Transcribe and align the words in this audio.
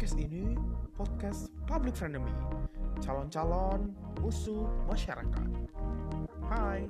Podcast 0.00 0.16
ini 0.16 0.56
podcast 0.96 1.52
public 1.68 1.92
frenemy, 1.92 2.32
calon-calon 3.04 3.92
musuh 4.24 4.64
masyarakat. 4.88 5.48
Hai. 6.48 6.88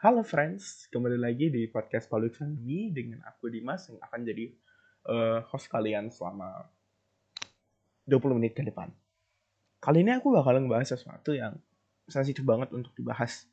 Halo 0.00 0.24
friends, 0.24 0.88
kembali 0.88 1.20
lagi 1.20 1.52
di 1.52 1.68
podcast 1.68 2.08
public 2.08 2.40
frenemy 2.40 2.88
dengan 2.88 3.20
aku 3.28 3.52
Dimas 3.52 3.92
yang 3.92 4.00
akan 4.00 4.20
jadi 4.24 4.48
uh, 5.04 5.44
host 5.52 5.68
kalian 5.68 6.08
selama 6.08 6.72
20 8.08 8.16
menit 8.40 8.56
ke 8.56 8.64
depan. 8.64 8.88
Kali 9.76 10.00
ini 10.00 10.16
aku 10.16 10.32
bakal 10.32 10.56
ngebahas 10.56 10.96
sesuatu 10.96 11.36
yang 11.36 11.52
sensitif 12.08 12.48
banget 12.48 12.72
untuk 12.72 12.96
dibahas. 12.96 13.44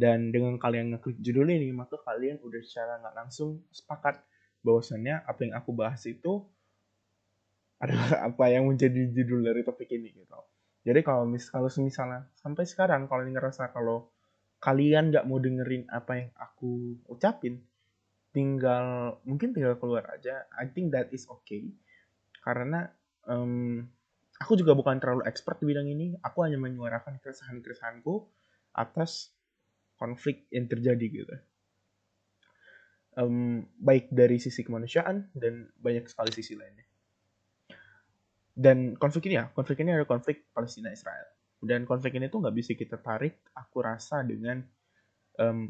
Dan 0.00 0.32
dengan 0.32 0.56
kalian 0.56 0.96
ngeklik 0.96 1.20
judul 1.20 1.52
ini, 1.52 1.68
maka 1.76 2.00
kalian 2.00 2.40
udah 2.40 2.60
secara 2.64 2.96
nggak 3.04 3.14
langsung 3.20 3.60
sepakat 3.68 4.24
bahwasannya 4.64 5.28
apa 5.28 5.40
yang 5.44 5.54
aku 5.60 5.76
bahas 5.76 6.00
itu 6.08 6.40
adalah 7.76 8.08
apa 8.32 8.44
yang 8.48 8.64
menjadi 8.64 9.12
judul 9.12 9.44
dari 9.44 9.60
topik 9.60 9.92
ini 9.92 10.16
gitu. 10.16 10.40
Jadi 10.80 11.04
kalau 11.04 11.28
mis 11.28 11.44
kalau 11.52 11.68
misalnya 11.84 12.24
sampai 12.40 12.64
sekarang 12.64 13.04
kalau 13.04 13.28
ngerasa 13.28 13.68
kalau 13.76 14.08
kalian 14.64 15.12
nggak 15.12 15.28
mau 15.28 15.36
dengerin 15.36 15.84
apa 15.92 16.12
yang 16.16 16.30
aku 16.40 16.96
ucapin, 17.12 17.60
tinggal 18.32 19.20
mungkin 19.28 19.52
tinggal 19.52 19.76
keluar 19.76 20.08
aja. 20.08 20.48
I 20.56 20.72
think 20.72 20.96
that 20.96 21.12
is 21.12 21.28
okay 21.28 21.68
karena 22.40 22.88
um, 23.28 23.84
aku 24.40 24.56
juga 24.56 24.72
bukan 24.72 24.96
terlalu 24.96 25.28
expert 25.28 25.60
di 25.60 25.68
bidang 25.68 25.88
ini. 25.88 26.16
Aku 26.24 26.40
hanya 26.40 26.56
menyuarakan 26.56 27.20
keresahan-keresahanku 27.20 28.24
atas 28.72 29.34
konflik 30.00 30.48
yang 30.48 30.64
terjadi 30.64 31.06
gitu. 31.12 31.36
Um, 33.20 33.68
baik 33.76 34.08
dari 34.08 34.40
sisi 34.40 34.64
kemanusiaan 34.64 35.28
dan 35.36 35.68
banyak 35.76 36.08
sekali 36.08 36.32
sisi 36.32 36.56
lainnya. 36.56 36.88
Dan 38.56 38.96
konflik 38.96 39.28
ini 39.28 39.36
ya, 39.36 39.52
konflik 39.52 39.84
ini 39.84 39.92
ada 39.92 40.08
konflik 40.08 40.48
Palestina 40.56 40.88
Israel. 40.88 41.28
Dan 41.60 41.84
konflik 41.84 42.16
ini 42.16 42.32
tuh 42.32 42.40
nggak 42.40 42.56
bisa 42.56 42.72
kita 42.72 42.96
tarik, 42.96 43.44
aku 43.52 43.84
rasa 43.84 44.24
dengan 44.24 44.64
um, 45.36 45.68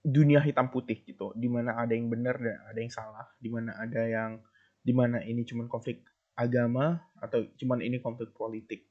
dunia 0.00 0.40
hitam 0.40 0.72
putih 0.72 1.04
gitu, 1.04 1.36
di 1.36 1.48
mana 1.52 1.76
ada 1.76 1.92
yang 1.92 2.08
benar 2.08 2.40
dan 2.40 2.56
ada 2.64 2.78
yang 2.80 2.92
salah, 2.92 3.28
di 3.36 3.52
mana 3.52 3.76
ada 3.76 4.02
yang 4.08 4.40
di 4.84 4.92
mana 4.92 5.20
ini 5.24 5.44
cuma 5.44 5.68
konflik 5.68 6.04
agama 6.36 7.00
atau 7.20 7.44
cuman 7.60 7.80
ini 7.80 8.00
konflik 8.00 8.32
politik. 8.36 8.88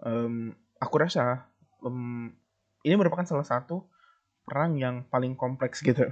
Um, 0.00 0.52
aku 0.80 0.96
rasa 1.00 1.48
um, 1.84 2.32
ini 2.86 2.94
merupakan 2.94 3.26
salah 3.26 3.42
satu 3.42 3.90
perang 4.46 4.78
yang 4.78 5.10
paling 5.10 5.34
kompleks 5.34 5.82
gitu. 5.82 6.06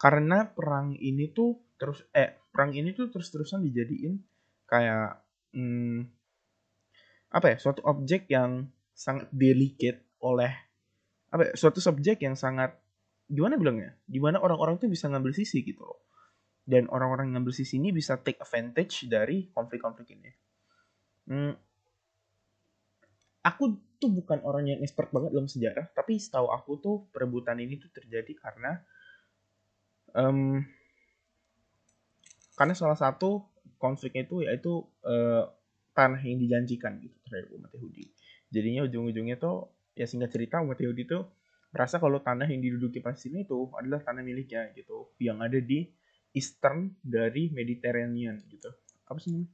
Karena 0.00 0.48
perang 0.48 0.96
ini 0.96 1.28
tuh 1.36 1.60
terus 1.76 2.08
eh 2.16 2.40
perang 2.48 2.72
ini 2.72 2.96
tuh 2.96 3.12
terus 3.12 3.28
terusan 3.28 3.60
dijadiin 3.60 4.16
kayak 4.64 5.20
hmm, 5.52 6.08
apa 7.36 7.46
ya 7.52 7.56
suatu 7.60 7.84
objek 7.84 8.32
yang 8.32 8.72
sangat 8.96 9.28
delicate 9.28 10.08
oleh 10.24 10.48
apa 11.28 11.52
ya, 11.52 11.52
suatu 11.52 11.84
subjek 11.84 12.24
yang 12.24 12.32
sangat 12.32 12.72
gimana 13.28 13.60
bilangnya? 13.60 13.92
Di 14.08 14.16
mana 14.16 14.40
orang-orang 14.40 14.80
tuh 14.80 14.88
bisa 14.88 15.12
ngambil 15.12 15.36
sisi 15.36 15.60
gitu 15.60 15.84
loh. 15.84 16.08
Dan 16.66 16.88
orang-orang 16.90 17.30
yang 17.30 17.44
ngambil 17.44 17.54
sisi 17.54 17.78
ini 17.78 17.94
bisa 17.94 18.18
take 18.18 18.40
advantage 18.42 19.06
dari 19.06 19.52
konflik-konflik 19.52 20.16
ini. 20.16 20.30
Hmm, 21.26 21.54
aku 23.46 23.78
tuh 24.02 24.10
bukan 24.10 24.42
orang 24.42 24.66
yang 24.66 24.78
expert 24.82 25.14
banget 25.14 25.30
dalam 25.30 25.46
sejarah, 25.46 25.86
tapi 25.94 26.18
setahu 26.18 26.50
aku 26.50 26.72
tuh 26.82 26.96
perebutan 27.14 27.62
ini 27.62 27.78
tuh 27.78 27.88
terjadi 27.94 28.34
karena 28.34 28.82
um, 30.18 30.58
karena 32.58 32.74
salah 32.74 32.98
satu 32.98 33.46
konfliknya 33.78 34.26
itu 34.26 34.42
yaitu 34.42 34.82
uh, 35.06 35.46
tanah 35.94 36.18
yang 36.26 36.42
dijanjikan 36.42 36.98
gitu 36.98 37.14
terhadap 37.30 37.54
umat 37.54 37.70
Yahudi. 37.70 38.04
Jadinya 38.50 38.82
ujung-ujungnya 38.84 39.38
tuh 39.38 39.70
ya 39.94 40.04
singkat 40.10 40.34
cerita 40.34 40.60
umat 40.60 40.76
Yahudi 40.76 41.06
tuh 41.06 41.30
merasa 41.70 42.02
kalau 42.02 42.18
tanah 42.18 42.50
yang 42.50 42.60
diduduki 42.60 42.98
Palestina 42.98 43.46
itu 43.46 43.70
adalah 43.78 44.02
tanah 44.02 44.26
miliknya 44.26 44.74
gitu, 44.74 45.14
yang 45.22 45.38
ada 45.38 45.60
di 45.62 45.86
eastern 46.34 46.98
dari 47.00 47.48
Mediterranean 47.54 48.42
gitu. 48.50 48.68
Apa 49.06 49.22
sih 49.22 49.46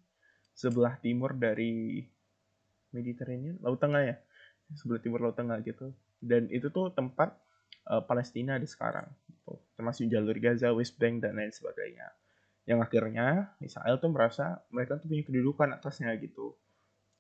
Sebelah 0.53 1.01
timur 1.01 1.33
dari 1.33 2.05
Mediterranean, 2.93 3.57
Laut 3.65 3.81
Tengah 3.81 4.03
ya 4.05 4.17
sebelah 4.77 5.01
timur 5.03 5.21
laut 5.21 5.37
tengah 5.37 5.61
gitu. 5.65 5.93
Dan 6.23 6.49
itu 6.49 6.71
tuh 6.71 6.95
tempat 6.95 7.35
uh, 7.91 8.03
Palestina 8.07 8.57
di 8.57 8.69
sekarang 8.69 9.09
gitu. 9.27 9.59
termasuk 9.75 10.07
jalur 10.07 10.37
Gaza, 10.39 10.71
West 10.73 10.97
Bank 10.97 11.25
dan 11.25 11.37
lain 11.37 11.51
sebagainya. 11.51 12.07
Yang 12.63 12.79
akhirnya 12.87 13.27
Israel 13.59 13.99
tuh 13.99 14.11
merasa 14.15 14.63
mereka 14.71 15.03
tuh 15.03 15.11
punya 15.11 15.27
kedudukan 15.27 15.69
atasnya 15.77 16.15
gitu. 16.23 16.55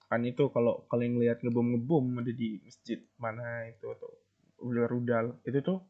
Kan 0.07 0.23
itu 0.23 0.53
kalau 0.55 0.87
kalian 0.87 1.19
lihat 1.19 1.43
ngebom 1.43 1.77
ngebom 1.77 2.23
ada 2.23 2.31
di 2.31 2.63
masjid 2.63 3.01
mana 3.19 3.67
itu 3.67 3.91
atau 3.91 4.13
rudal-rudal 4.63 5.43
itu 5.43 5.59
tuh 5.65 5.83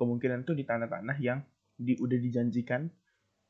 kemungkinan 0.00 0.48
tuh 0.48 0.56
di 0.56 0.64
tanah-tanah 0.64 1.18
yang 1.20 1.44
di 1.76 2.00
udah 2.00 2.16
dijanjikan 2.16 2.88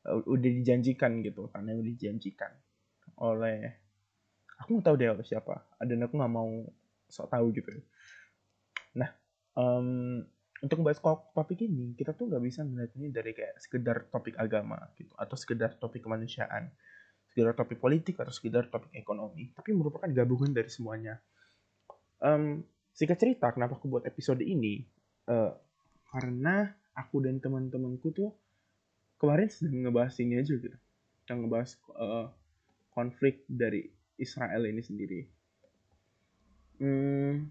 uh, 0.03 0.19
udah 0.27 0.51
dijanjikan 0.51 1.23
gitu 1.23 1.47
tanah 1.47 1.71
yang 1.71 1.79
udah 1.79 1.93
dijanjikan 1.95 2.51
oleh 3.23 3.71
aku 4.61 4.77
nggak 4.77 4.85
tahu 4.85 4.95
oleh 5.01 5.25
siapa. 5.25 5.65
Dan 5.81 6.05
aku 6.05 6.13
nggak 6.15 6.33
mau 6.33 6.49
sok 7.11 7.27
tahu 7.27 7.51
gitu. 7.51 7.69
Nah 8.95 9.09
um, 9.57 10.21
untuk 10.61 10.77
membahas 10.77 11.01
topik 11.33 11.65
ini 11.65 11.97
kita 11.97 12.13
tuh 12.13 12.29
nggak 12.29 12.43
bisa 12.45 12.61
melihat 12.61 12.91
ini 13.01 13.07
dari 13.09 13.31
kayak 13.33 13.57
sekedar 13.57 14.07
topik 14.13 14.37
agama 14.37 14.77
gitu 14.93 15.11
atau 15.17 15.33
sekedar 15.33 15.75
topik 15.81 16.05
kemanusiaan 16.05 16.69
sekedar 17.33 17.57
topik 17.57 17.81
politik 17.81 18.21
atau 18.21 18.29
sekedar 18.29 18.69
topik 18.69 18.93
ekonomi 18.93 19.49
tapi 19.57 19.73
merupakan 19.73 20.07
gabungan 20.07 20.53
dari 20.53 20.69
semuanya. 20.69 21.17
Um, 22.21 22.61
singkat 22.93 23.17
cerita 23.17 23.49
kenapa 23.49 23.81
aku 23.81 23.89
buat 23.89 24.05
episode 24.05 24.45
ini? 24.45 24.85
Uh, 25.25 25.49
karena 26.11 26.69
aku 26.93 27.23
dan 27.23 27.39
teman-temanku 27.41 28.13
tuh 28.13 28.29
kemarin 29.17 29.49
sedang 29.49 29.89
ngebahas 29.89 30.13
ini 30.21 30.37
aja 30.37 30.53
gitu. 30.53 30.77
Yang 31.25 31.37
ngebahas 31.47 31.71
uh, 31.97 32.27
konflik 32.91 33.41
dari 33.47 33.89
Israel 34.21 34.63
ini 34.69 34.85
sendiri 34.85 35.41
Hmm, 36.81 37.45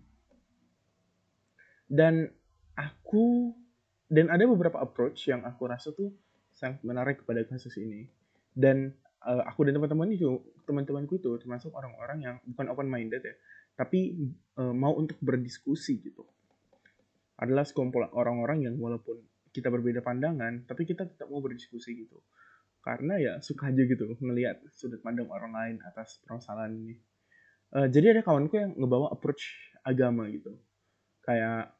dan 1.87 2.35
aku 2.75 3.55
dan 4.11 4.27
ada 4.27 4.43
beberapa 4.51 4.83
approach 4.83 5.31
yang 5.31 5.47
aku 5.47 5.71
rasa 5.71 5.95
tuh 5.95 6.11
sangat 6.51 6.83
menarik 6.83 7.23
kepada 7.23 7.47
kasus 7.47 7.79
ini. 7.79 8.11
Dan 8.51 8.91
uh, 9.23 9.47
aku 9.47 9.71
dan 9.71 9.79
teman-teman 9.79 10.11
itu, 10.11 10.43
teman-temanku 10.67 11.23
itu 11.23 11.31
termasuk 11.39 11.71
orang-orang 11.71 12.19
yang 12.27 12.37
bukan 12.43 12.75
open 12.75 12.91
minded 12.91 13.23
ya, 13.23 13.35
tapi 13.79 14.19
uh, 14.59 14.75
mau 14.75 14.99
untuk 14.99 15.15
berdiskusi 15.23 16.03
gitu. 16.03 16.27
Adalah 17.39 17.63
sekumpulan 17.63 18.11
orang-orang 18.11 18.67
yang 18.67 18.75
walaupun 18.83 19.23
kita 19.55 19.71
berbeda 19.71 20.03
pandangan, 20.03 20.67
tapi 20.67 20.91
kita 20.91 21.07
tetap 21.07 21.31
mau 21.31 21.39
berdiskusi 21.39 22.03
gitu. 22.03 22.19
Karena 22.81 23.21
ya 23.21 23.33
suka 23.45 23.69
aja 23.69 23.83
gitu 23.85 24.09
ngelihat 24.21 24.65
sudut 24.73 25.05
pandang 25.05 25.29
orang 25.29 25.53
lain 25.53 25.77
atas 25.85 26.21
permasalahan 26.25 26.73
ini. 26.73 26.95
Uh, 27.71 27.87
jadi 27.87 28.17
ada 28.17 28.23
kawanku 28.25 28.57
yang 28.57 28.73
ngebawa 28.75 29.13
approach 29.13 29.73
agama 29.85 30.27
gitu. 30.33 30.57
Kayak 31.23 31.77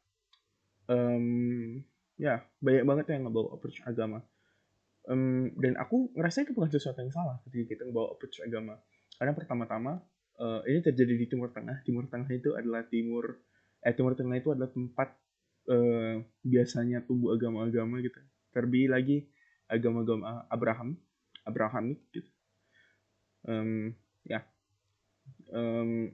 um, 0.85 1.81
ya 2.21 2.45
banyak 2.61 2.85
banget 2.85 3.05
yang 3.17 3.27
ngebawa 3.27 3.57
approach 3.57 3.81
agama. 3.83 4.21
Um, 5.09 5.57
dan 5.57 5.81
aku 5.81 6.13
ngerasa 6.13 6.45
itu 6.45 6.53
bukan 6.53 6.69
sesuatu 6.69 7.01
yang 7.01 7.09
salah 7.09 7.41
ketika 7.49 7.75
kita 7.75 7.81
ngebawa 7.89 8.13
approach 8.13 8.37
agama. 8.45 8.77
Karena 9.17 9.33
pertama-tama 9.33 10.05
uh, 10.37 10.61
ini 10.69 10.85
terjadi 10.85 11.17
di 11.17 11.25
Timur 11.25 11.49
Tengah. 11.49 11.81
Timur 11.81 12.05
Tengah 12.07 12.29
itu 12.29 12.53
adalah 12.53 12.85
timur 12.85 13.41
eh 13.81 13.93
Timur 13.97 14.13
Tengah 14.13 14.37
itu 14.37 14.53
adalah 14.53 14.69
tempat 14.69 15.17
uh, 15.73 16.21
biasanya 16.45 17.01
tumbuh 17.09 17.33
agama-agama 17.33 18.05
gitu. 18.05 18.21
Terlebih 18.53 18.93
lagi 18.93 19.17
agama-agama 19.71 20.45
Abraham 20.51 20.99
Abrahamik 21.47 22.03
gitu. 22.11 22.29
Um, 23.47 23.95
ya. 24.27 24.45
Um, 25.49 26.11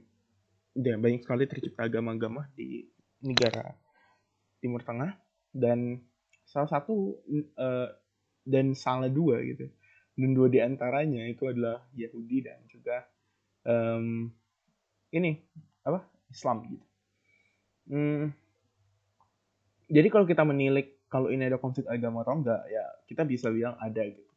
ya 0.78 0.94
banyak 0.96 1.26
sekali 1.26 1.44
tercipta 1.50 1.90
agama-agama 1.90 2.48
di 2.54 2.86
negara 3.20 3.74
Timur 4.62 4.86
Tengah 4.86 5.18
dan 5.50 6.06
salah 6.46 6.70
satu 6.70 7.18
uh, 7.58 7.90
dan 8.46 8.72
salah 8.72 9.10
dua 9.10 9.42
gitu. 9.42 9.68
Dan 10.18 10.34
dua 10.34 10.48
di 10.50 10.62
antaranya 10.62 11.26
itu 11.26 11.46
adalah 11.50 11.82
Yahudi 11.94 12.38
dan 12.46 12.62
juga 12.70 13.04
um, 13.66 14.30
ini 15.12 15.34
apa? 15.84 16.06
Islam 16.28 16.64
gitu. 16.68 16.86
Hmm, 17.88 18.36
jadi 19.88 20.08
kalau 20.12 20.28
kita 20.28 20.44
menilik 20.44 20.97
kalau 21.08 21.32
ini 21.32 21.48
ada 21.48 21.56
konflik 21.56 21.88
agama 21.88 22.20
atau 22.22 22.36
enggak 22.36 22.62
ya 22.68 22.84
kita 23.08 23.24
bisa 23.24 23.48
bilang 23.48 23.74
ada 23.80 24.04
gitu. 24.04 24.32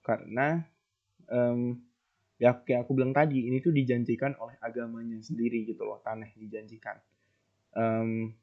Karena 0.00 0.64
um, 1.28 1.76
ya 2.40 2.56
kayak 2.56 2.88
aku 2.88 2.96
bilang 2.96 3.12
tadi 3.12 3.46
ini 3.46 3.60
tuh 3.60 3.70
dijanjikan 3.70 4.32
oleh 4.40 4.56
agamanya 4.64 5.20
sendiri 5.20 5.68
gitu 5.68 5.84
loh 5.84 6.00
tanah 6.00 6.32
dijanjikan. 6.40 6.96
Um, 7.76 8.34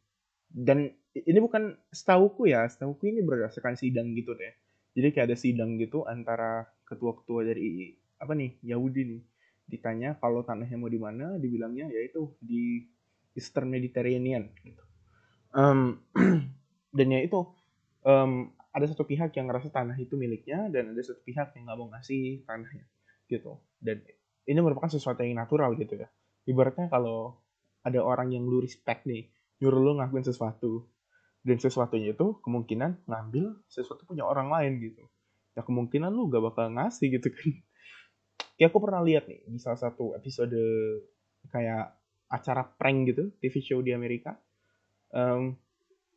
dan 0.48 0.94
ini 1.12 1.39
bukan 1.42 1.75
setauku 1.89 2.48
ya 2.48 2.63
setauku 2.69 3.09
ini 3.09 3.25
berdasarkan 3.25 3.74
sidang 3.74 4.13
gitu 4.13 4.38
deh. 4.38 4.53
Jadi 4.94 5.13
kayak 5.13 5.33
ada 5.33 5.38
sidang 5.38 5.77
gitu 5.81 6.06
antara 6.06 6.65
ketua-ketua 6.86 7.42
dari 7.45 7.94
apa 8.21 8.33
nih 8.38 8.53
Yahudi 8.65 9.01
nih. 9.06 9.21
Ditanya 9.68 10.15
kalau 10.21 10.45
tanahnya 10.45 10.77
mau 10.80 10.88
di 10.88 11.01
mana 11.01 11.36
dibilangnya 11.42 11.89
yaitu 11.92 12.31
di 12.39 12.86
Eastern 13.38 13.69
Mediterranean 13.69 14.50
gitu. 14.65 14.83
um, 15.53 16.01
dan 16.92 17.07
ya 17.12 17.19
itu 17.24 17.39
um, 18.07 18.51
ada 18.72 18.86
satu 18.86 19.04
pihak 19.04 19.34
yang 19.34 19.50
ngerasa 19.50 19.74
tanah 19.74 19.98
itu 19.98 20.13
miliknya 20.13 20.69
dan 20.69 20.94
ada 20.94 21.01
satu 21.01 21.19
pihak 21.25 21.57
yang 21.57 21.66
nggak 21.66 21.78
mau 21.81 21.89
ngasih 21.98 22.45
tanahnya 22.45 22.86
gitu. 23.25 23.57
Dan 23.81 24.06
ini 24.48 24.60
merupakan 24.62 24.88
sesuatu 24.88 25.25
yang 25.25 25.42
natural 25.42 25.74
gitu 25.75 25.98
ya. 25.98 26.07
Ibaratnya 26.48 26.88
kalau 26.88 27.42
ada 27.84 28.00
orang 28.00 28.31
yang 28.31 28.45
lu 28.48 28.63
respect 28.63 29.04
nih 29.10 29.28
nyuruh 29.60 29.81
lu 29.81 29.92
ngakuin 29.98 30.24
sesuatu 30.24 30.86
dan 31.42 31.57
sesuatunya 31.57 32.13
itu 32.13 32.38
kemungkinan 32.44 33.07
ngambil 33.10 33.57
sesuatu 33.68 34.06
punya 34.06 34.24
orang 34.24 34.54
lain 34.54 34.80
gitu. 34.80 35.04
Ya 35.57 35.66
kemungkinan 35.66 36.13
lu 36.13 36.30
gak 36.30 36.44
bakal 36.54 36.69
ngasih 36.78 37.18
gitu 37.18 37.34
kan. 37.34 37.50
Ya 38.57 38.69
aku 38.69 38.81
pernah 38.81 39.01
lihat 39.01 39.25
nih 39.30 39.42
di 39.50 39.60
salah 39.62 39.78
satu 39.78 40.18
episode 40.18 40.57
kayak 41.50 41.94
acara 42.28 42.66
prank 42.66 43.13
gitu 43.13 43.34
TV 43.42 43.56
show 43.62 43.80
di 43.81 43.94
Amerika. 43.94 44.38
Um, 45.13 45.56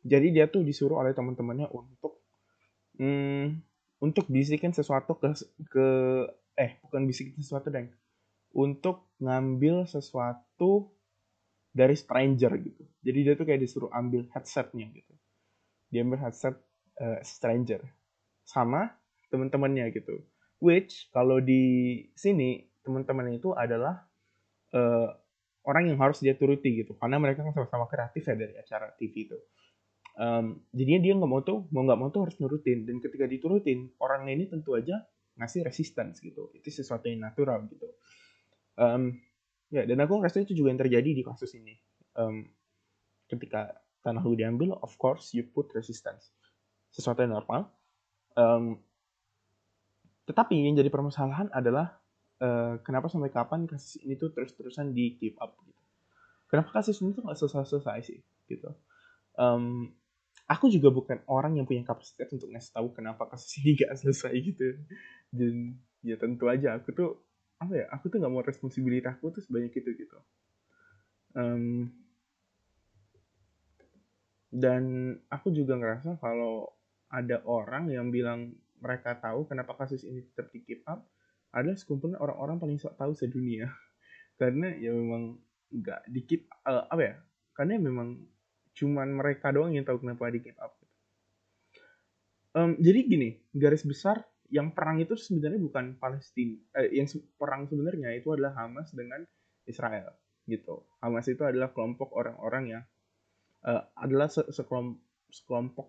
jadi 0.01 0.27
dia 0.33 0.45
tuh 0.49 0.65
disuruh 0.65 0.97
oleh 0.97 1.13
teman-temannya 1.13 1.69
untuk 1.69 2.25
um, 2.97 3.53
untuk 4.01 4.25
bisikin 4.27 4.73
sesuatu 4.73 5.13
ke 5.21 5.29
ke 5.69 5.87
eh 6.57 6.81
bukan 6.85 7.05
bisikin 7.05 7.37
sesuatu 7.37 7.69
deng. 7.69 7.93
Untuk 8.51 9.13
ngambil 9.21 9.87
sesuatu 9.87 10.91
dari 11.71 11.95
stranger 11.95 12.51
gitu. 12.59 12.83
Jadi 13.05 13.19
dia 13.23 13.33
tuh 13.37 13.45
kayak 13.47 13.61
disuruh 13.63 13.93
ambil 13.93 14.27
headsetnya 14.33 14.91
gitu. 14.91 15.13
Dia 15.93 16.03
ambil 16.03 16.19
headset 16.19 16.57
uh, 16.99 17.21
stranger 17.23 17.79
sama 18.43 18.91
teman-temannya 19.31 19.93
gitu. 19.95 20.19
Which 20.59 21.07
kalau 21.15 21.39
di 21.39 21.95
sini 22.17 22.67
teman-teman 22.83 23.37
itu 23.37 23.53
adalah 23.55 24.03
uh, 24.75 25.09
orang 25.63 25.93
yang 25.93 25.97
harus 26.01 26.19
dia 26.19 26.35
turuti 26.35 26.83
gitu. 26.83 26.97
Karena 26.99 27.21
mereka 27.21 27.45
kan 27.45 27.55
sama-sama 27.55 27.87
kreatif 27.87 28.25
ya 28.27 28.35
dari 28.35 28.57
acara 28.57 28.91
TV 28.97 29.29
itu 29.31 29.37
um, 30.17 30.59
jadinya 30.75 31.01
dia 31.03 31.13
nggak 31.15 31.31
mau 31.31 31.41
tuh 31.43 31.67
mau 31.71 31.83
nggak 31.85 31.99
mau 31.99 32.09
tuh 32.09 32.27
harus 32.27 32.35
nurutin. 32.41 32.83
Dan 32.87 32.99
ketika 32.99 33.29
diturutin 33.29 33.91
orang 34.01 34.27
ini 34.27 34.47
tentu 34.47 34.75
aja 34.75 35.03
ngasih 35.39 35.63
resistance 35.63 36.19
gitu. 36.19 36.51
Itu 36.55 36.67
sesuatu 36.71 37.07
yang 37.07 37.23
natural 37.23 37.67
gitu. 37.71 37.87
Um, 38.75 39.19
ya 39.71 39.87
dan 39.87 40.03
aku 40.03 40.19
rasa 40.19 40.43
itu 40.43 40.57
juga 40.57 40.75
yang 40.75 40.81
terjadi 40.81 41.09
di 41.15 41.23
kasus 41.23 41.55
ini. 41.55 41.75
Um, 42.17 42.47
ketika 43.31 43.79
tanah 44.03 44.19
lu 44.25 44.35
diambil 44.35 44.75
of 44.83 44.97
course 44.99 45.31
you 45.31 45.47
put 45.47 45.71
resistance. 45.71 46.33
Sesuatu 46.91 47.23
yang 47.23 47.37
normal. 47.37 47.71
Um, 48.35 48.79
tetapi 50.27 50.55
yang 50.55 50.79
jadi 50.79 50.91
permasalahan 50.91 51.51
adalah 51.51 51.99
uh, 52.39 52.79
kenapa 52.83 53.07
sampai 53.07 53.31
kapan 53.31 53.67
kasus 53.67 53.99
ini 54.03 54.15
tuh 54.15 54.31
terus-terusan 54.31 54.91
di 54.91 55.15
keep 55.15 55.35
up 55.39 55.55
gitu. 55.63 55.81
Kenapa 56.51 56.83
kasus 56.83 56.99
ini 56.99 57.15
tuh 57.15 57.23
nggak 57.23 57.39
selesai-selesai 57.39 57.99
sih 58.03 58.19
gitu. 58.51 58.75
Um, 59.39 59.95
aku 60.51 60.67
juga 60.67 60.91
bukan 60.91 61.23
orang 61.31 61.55
yang 61.55 61.63
punya 61.63 61.87
kapasitas 61.87 62.27
untuk 62.35 62.51
ngasih 62.51 62.75
tahu 62.75 62.91
kenapa 62.91 63.23
kasus 63.31 63.63
ini 63.63 63.71
gak 63.79 63.95
selesai 63.95 64.35
gitu. 64.35 64.75
Dan 65.31 65.79
ya 66.03 66.19
tentu 66.19 66.51
aja 66.51 66.75
aku 66.75 66.91
tuh 66.91 67.09
apa 67.61 67.77
ya 67.77 67.85
aku 67.93 68.09
tuh 68.09 68.17
nggak 68.17 68.33
mau 68.33 68.41
responsibilitasku 68.43 69.31
tuh 69.31 69.39
sebanyak 69.39 69.71
itu 69.71 69.89
gitu. 69.95 70.19
Um, 71.31 71.95
dan 74.51 75.15
aku 75.31 75.55
juga 75.55 75.79
ngerasa 75.79 76.19
kalau 76.19 76.75
ada 77.07 77.39
orang 77.47 77.87
yang 77.87 78.11
bilang 78.11 78.51
mereka 78.83 79.15
tahu 79.15 79.47
kenapa 79.47 79.79
kasus 79.79 80.03
ini 80.03 80.27
tetap 80.27 80.51
di 80.51 80.59
keep 80.67 80.83
up 80.89 81.07
adalah 81.55 81.79
sekumpulan 81.79 82.19
orang-orang 82.19 82.59
paling 82.59 82.77
sok 82.81 82.99
tahu 82.99 83.15
sedunia. 83.15 83.71
Karena 84.41 84.73
ya 84.75 84.91
memang 84.91 85.39
nggak 85.71 86.11
di 86.11 86.21
keep 86.27 86.51
uh, 86.67 86.83
apa 86.91 86.99
ya 86.99 87.15
karena 87.55 87.79
memang 87.79 88.19
cuman 88.81 89.13
mereka 89.13 89.53
doang 89.53 89.77
yang 89.77 89.85
tahu 89.85 90.01
kenapa 90.01 90.33
di 90.33 90.41
keep 90.41 90.57
up. 90.57 90.73
Um, 92.51 92.75
jadi 92.81 93.05
gini 93.07 93.29
garis 93.53 93.85
besar 93.85 94.25
yang 94.51 94.75
perang 94.75 94.99
itu 94.99 95.15
sebenarnya 95.15 95.61
bukan 95.63 95.95
Palestina 95.95 96.59
eh, 96.75 96.91
yang 96.99 97.07
perang 97.39 97.69
sebenarnya 97.69 98.11
itu 98.11 98.33
adalah 98.35 98.51
Hamas 98.57 98.91
dengan 98.91 99.23
Israel 99.63 100.11
gitu. 100.49 100.83
Hamas 100.99 101.29
itu 101.31 101.39
adalah 101.47 101.71
kelompok 101.71 102.11
orang-orang 102.11 102.63
yang 102.75 102.83
uh, 103.63 103.87
adalah 103.95 104.27
se 104.27 104.43
sekelompok, 104.51 104.99
sekelompok 105.31 105.87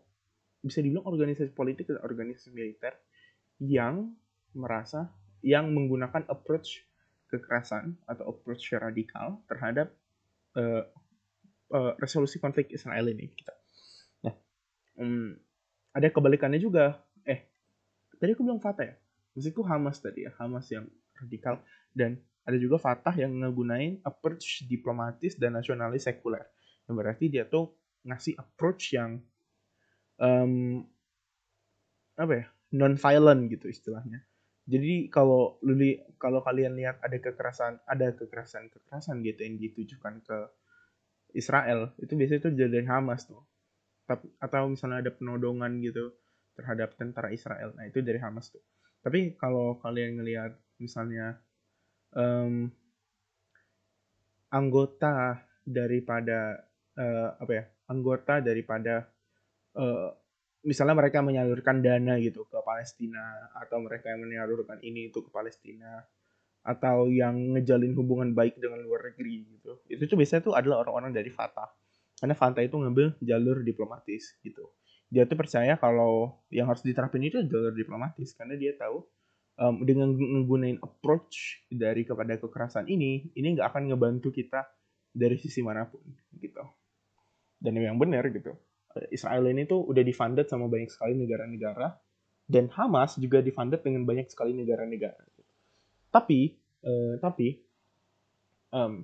bisa 0.62 0.78
dibilang 0.78 1.08
organisasi 1.10 1.50
politik 1.50 1.90
dan 1.90 1.98
organisasi 2.06 2.54
militer 2.54 2.94
yang 3.58 4.14
merasa 4.54 5.10
yang 5.42 5.74
menggunakan 5.74 6.22
approach 6.30 6.86
kekerasan 7.26 7.98
atau 8.06 8.30
approach 8.30 8.70
radikal 8.78 9.42
terhadap 9.50 9.90
uh, 10.54 10.86
uh, 11.72 11.92
resolusi 11.98 12.38
konflik 12.38 12.70
Israel 12.70 13.08
ini. 13.08 13.32
Gitu. 13.32 13.54
Nah, 14.28 14.34
um, 15.00 15.34
ada 15.96 16.08
kebalikannya 16.12 16.60
juga. 16.60 17.00
Eh, 17.24 17.48
tadi 18.20 18.36
aku 18.36 18.44
bilang 18.44 18.62
Fatah 18.62 18.86
ya 18.86 18.96
maksudku 19.36 19.62
Hamas 19.64 20.00
tadi 20.00 20.28
ya 20.28 20.32
Hamas 20.36 20.68
yang 20.68 20.86
radikal 21.16 21.60
dan 21.92 22.20
ada 22.42 22.58
juga 22.58 22.76
Fatah 22.76 23.14
yang 23.16 23.32
ngegunain 23.40 24.02
approach 24.04 24.66
diplomatis 24.68 25.38
dan 25.40 25.56
nasionalis 25.56 26.04
sekuler 26.04 26.44
yang 26.88 26.94
berarti 26.98 27.32
dia 27.32 27.48
tuh 27.48 27.72
ngasih 28.04 28.34
approach 28.36 28.92
yang 28.92 29.22
um, 30.18 30.84
apa 32.18 32.32
ya 32.44 32.46
non 32.76 32.98
violent 32.98 33.48
gitu 33.48 33.70
istilahnya 33.70 34.20
jadi 34.66 35.08
kalau 35.10 35.58
luli 35.64 36.02
kalau 36.20 36.44
kalian 36.44 36.76
lihat 36.76 37.00
ada 37.00 37.16
kekerasan 37.18 37.80
ada 37.88 38.12
kekerasan 38.12 38.68
kekerasan 38.68 39.22
gitu 39.24 39.40
yang 39.42 39.56
ditujukan 39.56 40.20
ke 40.22 40.38
Israel 41.32 41.92
itu 41.98 42.12
biasanya 42.14 42.40
itu 42.46 42.50
jadi 42.54 42.84
Hamas 42.86 43.26
tuh 43.26 43.42
tapi 44.06 44.28
atau 44.42 44.68
misalnya 44.68 44.98
ada 45.06 45.12
penodongan 45.14 45.78
gitu 45.80 46.12
terhadap 46.52 46.94
tentara 47.00 47.32
Israel. 47.32 47.72
Nah 47.72 47.88
itu 47.88 48.04
dari 48.04 48.20
Hamas 48.20 48.52
tuh. 48.52 48.60
Tapi 49.02 49.34
kalau 49.40 49.80
kalian 49.80 50.20
ngelihat 50.20 50.52
misalnya 50.78 51.38
um, 52.14 52.70
anggota 54.52 55.42
daripada 55.64 56.60
uh, 56.98 57.28
apa 57.40 57.52
ya 57.56 57.64
anggota 57.88 58.42
daripada 58.44 59.08
uh, 59.78 60.12
misalnya 60.62 60.94
mereka 60.94 61.24
menyalurkan 61.24 61.82
dana 61.82 62.20
gitu 62.20 62.46
ke 62.46 62.58
Palestina 62.62 63.50
atau 63.58 63.82
mereka 63.82 64.12
yang 64.12 64.22
menyalurkan 64.22 64.78
ini 64.84 65.10
itu 65.10 65.24
ke 65.24 65.30
Palestina 65.32 66.04
atau 66.62 67.10
yang 67.10 67.58
ngejalin 67.58 67.92
hubungan 67.98 68.38
baik 68.38 68.54
dengan 68.62 68.78
luar 68.86 69.10
negeri 69.10 69.50
gitu. 69.58 69.82
Itu 69.90 70.06
tuh 70.06 70.14
biasanya 70.14 70.42
tuh 70.46 70.54
adalah 70.54 70.86
orang-orang 70.86 71.10
dari 71.10 71.30
Fatah. 71.34 71.74
Karena 72.22 72.38
Fatah 72.38 72.62
itu 72.62 72.78
ngambil 72.78 73.18
jalur 73.18 73.66
diplomatis 73.66 74.38
gitu. 74.46 74.70
Dia 75.10 75.26
tuh 75.26 75.34
percaya 75.34 75.74
kalau 75.76 76.38
yang 76.54 76.70
harus 76.70 76.86
diterapin 76.86 77.26
itu 77.26 77.42
jalur 77.50 77.74
diplomatis. 77.74 78.30
Karena 78.38 78.54
dia 78.54 78.78
tahu 78.78 79.02
um, 79.58 79.82
dengan 79.82 80.14
menggunakan 80.14 80.78
approach 80.86 81.66
dari 81.66 82.06
kepada 82.06 82.38
kekerasan 82.38 82.86
ini 82.86 83.34
ini 83.34 83.58
nggak 83.58 83.74
akan 83.74 83.90
ngebantu 83.90 84.30
kita 84.30 84.62
dari 85.10 85.34
sisi 85.42 85.66
mana 85.66 85.90
pun 85.90 86.06
gitu. 86.38 86.62
Dan 87.58 87.74
yang 87.74 87.98
benar 87.98 88.22
gitu. 88.30 88.54
Israel 89.10 89.50
ini 89.50 89.66
tuh 89.66 89.82
udah 89.82 90.04
difunded 90.06 90.46
sama 90.46 90.70
banyak 90.70 90.94
sekali 90.94 91.18
negara-negara. 91.18 91.90
Dan 92.46 92.70
Hamas 92.70 93.18
juga 93.18 93.42
difunded 93.42 93.82
dengan 93.82 94.06
banyak 94.06 94.30
sekali 94.30 94.54
negara-negara 94.54 95.32
tapi 96.12 96.60
uh, 96.84 97.16
tapi 97.18 97.56
um, 98.70 99.02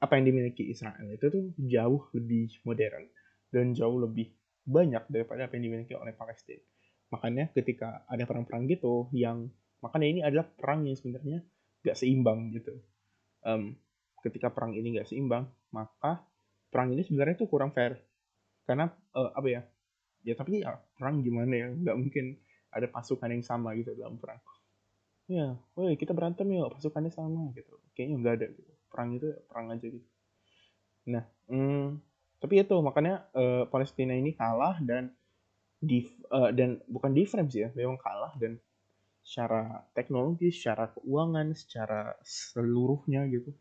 apa 0.00 0.12
yang 0.20 0.24
dimiliki 0.28 0.68
Israel 0.68 1.08
itu 1.12 1.26
tuh 1.28 1.44
jauh 1.60 2.02
lebih 2.16 2.50
modern 2.64 3.04
dan 3.52 3.72
jauh 3.72 4.00
lebih 4.00 4.32
banyak 4.64 5.04
daripada 5.12 5.46
apa 5.46 5.54
yang 5.56 5.70
dimiliki 5.70 5.94
oleh 5.96 6.16
Palestina. 6.16 6.60
Makanya 7.12 7.52
ketika 7.52 8.02
ada 8.08 8.24
perang-perang 8.24 8.66
gitu 8.66 9.12
yang 9.12 9.48
makanya 9.84 10.08
ini 10.08 10.20
adalah 10.24 10.48
perang 10.48 10.88
yang 10.88 10.96
sebenarnya 10.96 11.44
gak 11.84 11.96
seimbang 12.00 12.50
gitu. 12.56 12.74
Um, 13.44 13.76
ketika 14.24 14.48
perang 14.48 14.72
ini 14.72 14.96
gak 14.96 15.08
seimbang, 15.12 15.46
maka 15.70 16.24
perang 16.72 16.90
ini 16.96 17.04
sebenarnya 17.04 17.38
itu 17.38 17.46
kurang 17.46 17.76
fair. 17.76 18.00
Karena 18.64 18.88
uh, 19.14 19.30
apa 19.36 19.48
ya? 19.48 19.62
Ya 20.24 20.34
tapi 20.34 20.64
ya 20.64 20.80
perang 20.96 21.20
gimana 21.20 21.52
ya? 21.52 21.68
Gak 21.70 21.96
mungkin 22.00 22.40
ada 22.72 22.88
pasukan 22.88 23.28
yang 23.30 23.44
sama 23.44 23.76
gitu 23.76 23.92
dalam 23.94 24.16
perang. 24.16 24.40
Ya, 25.24 25.56
woi 25.72 25.96
kita 25.96 26.12
berantem 26.12 26.52
yuk, 26.52 26.76
pasukannya 26.76 27.08
sama 27.08 27.48
gitu. 27.56 27.80
Kayaknya 27.96 28.16
nggak 28.20 28.34
ada 28.36 28.46
gitu. 28.52 28.72
Perang 28.92 29.08
itu 29.16 29.28
perang 29.48 29.66
aja 29.72 29.86
gitu. 29.88 30.08
Nah, 31.08 31.24
hmm, 31.48 32.00
tapi 32.44 32.60
itu 32.60 32.76
makanya 32.84 33.24
uh, 33.32 33.64
Palestina 33.72 34.12
ini 34.12 34.36
kalah 34.36 34.76
dan 34.84 35.16
di 35.80 36.04
uh, 36.32 36.52
dan 36.52 36.80
bukan 36.88 37.12
difference 37.12 37.52
ya 37.52 37.68
memang 37.76 38.00
kalah 38.00 38.32
dan 38.40 38.56
secara 39.24 39.84
teknologi 39.96 40.52
secara 40.52 40.92
keuangan 40.92 41.56
secara 41.56 42.16
seluruhnya 42.24 43.24
gitu 43.28 43.52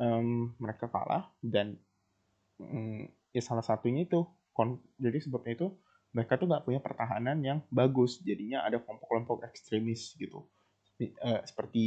um, 0.00 0.52
mereka 0.60 0.88
kalah 0.88 1.32
dan 1.40 1.76
um, 2.60 3.08
ya 3.32 3.40
salah 3.44 3.64
satunya 3.64 4.04
itu 4.04 4.24
jadi 4.96 5.20
sebabnya 5.20 5.52
itu 5.52 5.68
mereka 6.16 6.40
tuh 6.40 6.48
nggak 6.48 6.64
punya 6.64 6.80
pertahanan 6.80 7.44
yang 7.44 7.60
bagus 7.68 8.24
jadinya 8.24 8.64
ada 8.64 8.80
kelompok-kelompok 8.80 9.44
ekstremis 9.44 10.16
gitu 10.16 10.48
uh, 11.20 11.44
seperti 11.44 11.84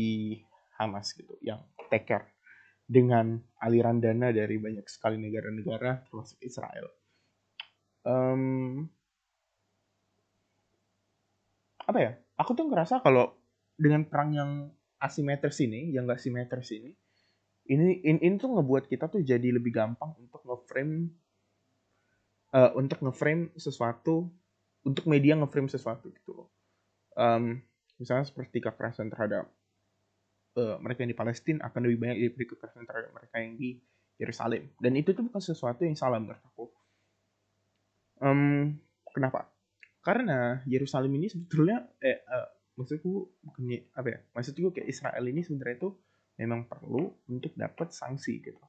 Hamas 0.77 1.17
gitu 1.17 1.33
yang 1.41 1.65
take 1.89 2.05
care 2.05 2.29
dengan 2.89 3.41
aliran 3.61 4.01
dana 4.01 4.33
dari 4.33 4.57
banyak 4.57 4.85
sekali 4.89 5.21
negara-negara 5.21 6.09
termasuk 6.09 6.41
Israel. 6.41 6.89
Um, 8.01 8.89
apa 11.85 11.99
ya? 12.01 12.11
Aku 12.41 12.57
tuh 12.57 12.65
ngerasa 12.65 13.05
kalau 13.05 13.37
dengan 13.77 14.09
perang 14.09 14.33
yang 14.33 14.51
asimetris 14.97 15.61
ini, 15.61 15.93
yang 15.93 16.09
gak 16.09 16.17
simetris 16.17 16.73
ini, 16.73 16.97
ini, 17.69 18.01
ini, 18.01 18.19
ini 18.25 18.35
tuh 18.41 18.57
ngebuat 18.57 18.89
kita 18.89 19.05
tuh 19.05 19.21
jadi 19.21 19.53
lebih 19.53 19.69
gampang 19.69 20.17
untuk 20.17 20.41
ngeframe 20.41 21.13
uh, 22.53 22.71
untuk 22.77 23.01
ngeframe 23.03 23.53
sesuatu 23.57 24.29
untuk 24.85 25.05
media 25.11 25.35
ngeframe 25.35 25.67
sesuatu 25.67 26.09
gitu 26.09 26.31
loh. 26.33 26.47
Um, 27.19 27.59
misalnya 27.99 28.23
seperti 28.23 28.63
kekerasan 28.63 29.11
terhadap 29.11 29.49
uh, 30.55 30.79
mereka 30.79 31.03
yang 31.03 31.11
di 31.11 31.19
Palestina 31.19 31.67
akan 31.67 31.81
lebih 31.89 31.99
banyak 31.99 32.17
daripada 32.17 32.45
kekerasan 32.55 32.83
terhadap 32.87 33.11
mereka 33.11 33.35
yang 33.43 33.53
di 33.59 33.69
Yerusalem. 34.19 34.71
Dan 34.79 34.95
itu 34.95 35.11
tuh 35.11 35.23
bukan 35.27 35.41
sesuatu 35.43 35.83
yang 35.83 35.95
salah 35.99 36.19
menurut 36.19 36.39
aku. 36.43 36.65
Um, 38.19 38.75
kenapa? 39.11 39.47
Karena 40.03 40.63
Yerusalem 40.67 41.11
ini 41.19 41.27
sebetulnya 41.27 41.87
eh 41.99 42.23
uh, 42.23 42.47
maksudku 42.79 43.43
bukan 43.43 43.63
apa 43.95 44.07
ya? 44.07 44.19
Maksudku 44.31 44.71
kayak 44.71 44.87
Israel 44.87 45.23
ini 45.27 45.43
sebenarnya 45.43 45.75
itu 45.83 45.89
memang 46.39 46.71
perlu 46.71 47.11
untuk 47.27 47.51
dapat 47.59 47.91
sanksi 47.91 48.39
gitu 48.39 48.59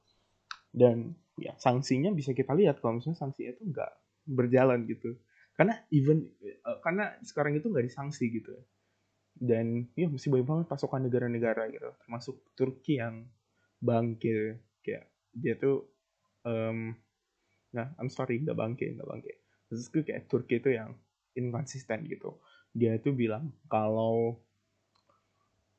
dan 0.71 1.15
ya 1.35 1.55
sanksinya 1.59 2.11
bisa 2.15 2.31
kita 2.31 2.55
lihat 2.55 2.79
kalau 2.79 2.99
misalnya 2.99 3.19
sanksinya 3.19 3.51
itu 3.55 3.63
nggak 3.71 3.91
berjalan 4.27 4.87
gitu. 4.87 5.19
Karena 5.55 5.77
even 5.91 6.31
uh, 6.65 6.79
karena 6.79 7.11
sekarang 7.21 7.59
itu 7.59 7.67
nggak 7.67 7.85
disanksi 7.85 8.31
gitu. 8.31 8.55
Dan 9.31 9.87
ya 9.95 10.11
masih 10.11 10.31
banyak 10.31 10.47
banget 10.47 10.65
pasukan 10.67 11.01
negara-negara 11.07 11.71
gitu 11.71 11.89
termasuk 12.03 12.35
Turki 12.55 12.99
yang 12.99 13.27
bangkit. 13.83 14.63
Kayak 14.81 15.11
dia 15.35 15.53
tuh 15.59 15.87
um, 16.47 16.95
nah 17.71 17.87
I'm 17.99 18.11
sorry 18.11 18.39
nggak 18.41 18.57
bangkit 18.57 18.95
nggak 18.95 19.09
bangkit. 19.09 19.37
Maksudku 19.71 20.03
kayak 20.07 20.27
Turki 20.31 20.59
itu 20.59 20.75
yang 20.75 20.95
inkonsisten 21.35 22.07
gitu. 22.07 22.39
Dia 22.71 22.95
itu 22.95 23.11
bilang 23.11 23.51
kalau 23.67 24.39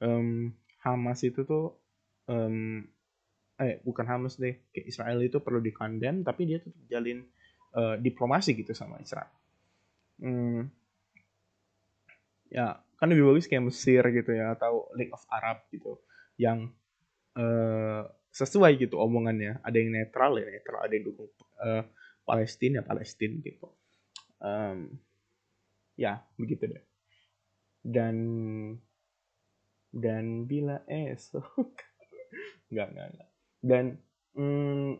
um, 0.00 0.52
Hamas 0.82 1.22
itu 1.22 1.46
tuh 1.46 1.78
um, 2.26 2.84
eh 3.62 3.78
bukan 3.86 4.06
Hamas 4.06 4.36
deh 4.36 4.58
kayak 4.74 4.86
Israel 4.90 5.18
itu 5.22 5.38
perlu 5.38 5.62
dikandem 5.62 6.26
tapi 6.26 6.50
dia 6.50 6.58
tetap 6.58 6.82
jalin 6.90 7.22
uh, 7.78 7.96
diplomasi 7.98 8.58
gitu 8.58 8.74
sama 8.74 8.98
Israel. 8.98 9.30
Hmm, 10.22 10.70
ya 12.52 12.78
kan 13.00 13.10
lebih 13.10 13.34
bagus 13.34 13.50
kayak 13.50 13.66
Mesir 13.66 14.04
gitu 14.14 14.30
ya 14.30 14.54
atau 14.54 14.86
League 14.94 15.10
of 15.10 15.24
Arab 15.26 15.66
gitu 15.74 15.98
yang 16.38 16.70
uh, 17.34 18.06
sesuai 18.30 18.78
gitu 18.78 19.00
omongannya. 19.00 19.58
Ada 19.64 19.76
yang 19.80 19.90
netral 19.90 20.38
ya 20.38 20.46
netral. 20.46 20.80
Ada 20.84 20.92
yang 20.94 21.04
dukung 21.10 21.30
uh, 21.58 21.82
Palestina 22.22 22.80
Palestina 22.86 23.40
gitu. 23.42 23.68
Um, 24.38 25.00
ya 25.98 26.22
begitu 26.38 26.70
deh. 26.70 26.84
Dan 27.82 28.16
dan 29.92 30.46
bila 30.46 30.84
esok? 30.86 31.82
Nggak 32.72 32.88
nggak 32.96 33.31
dan 33.62 33.96
hmm, 34.34 34.98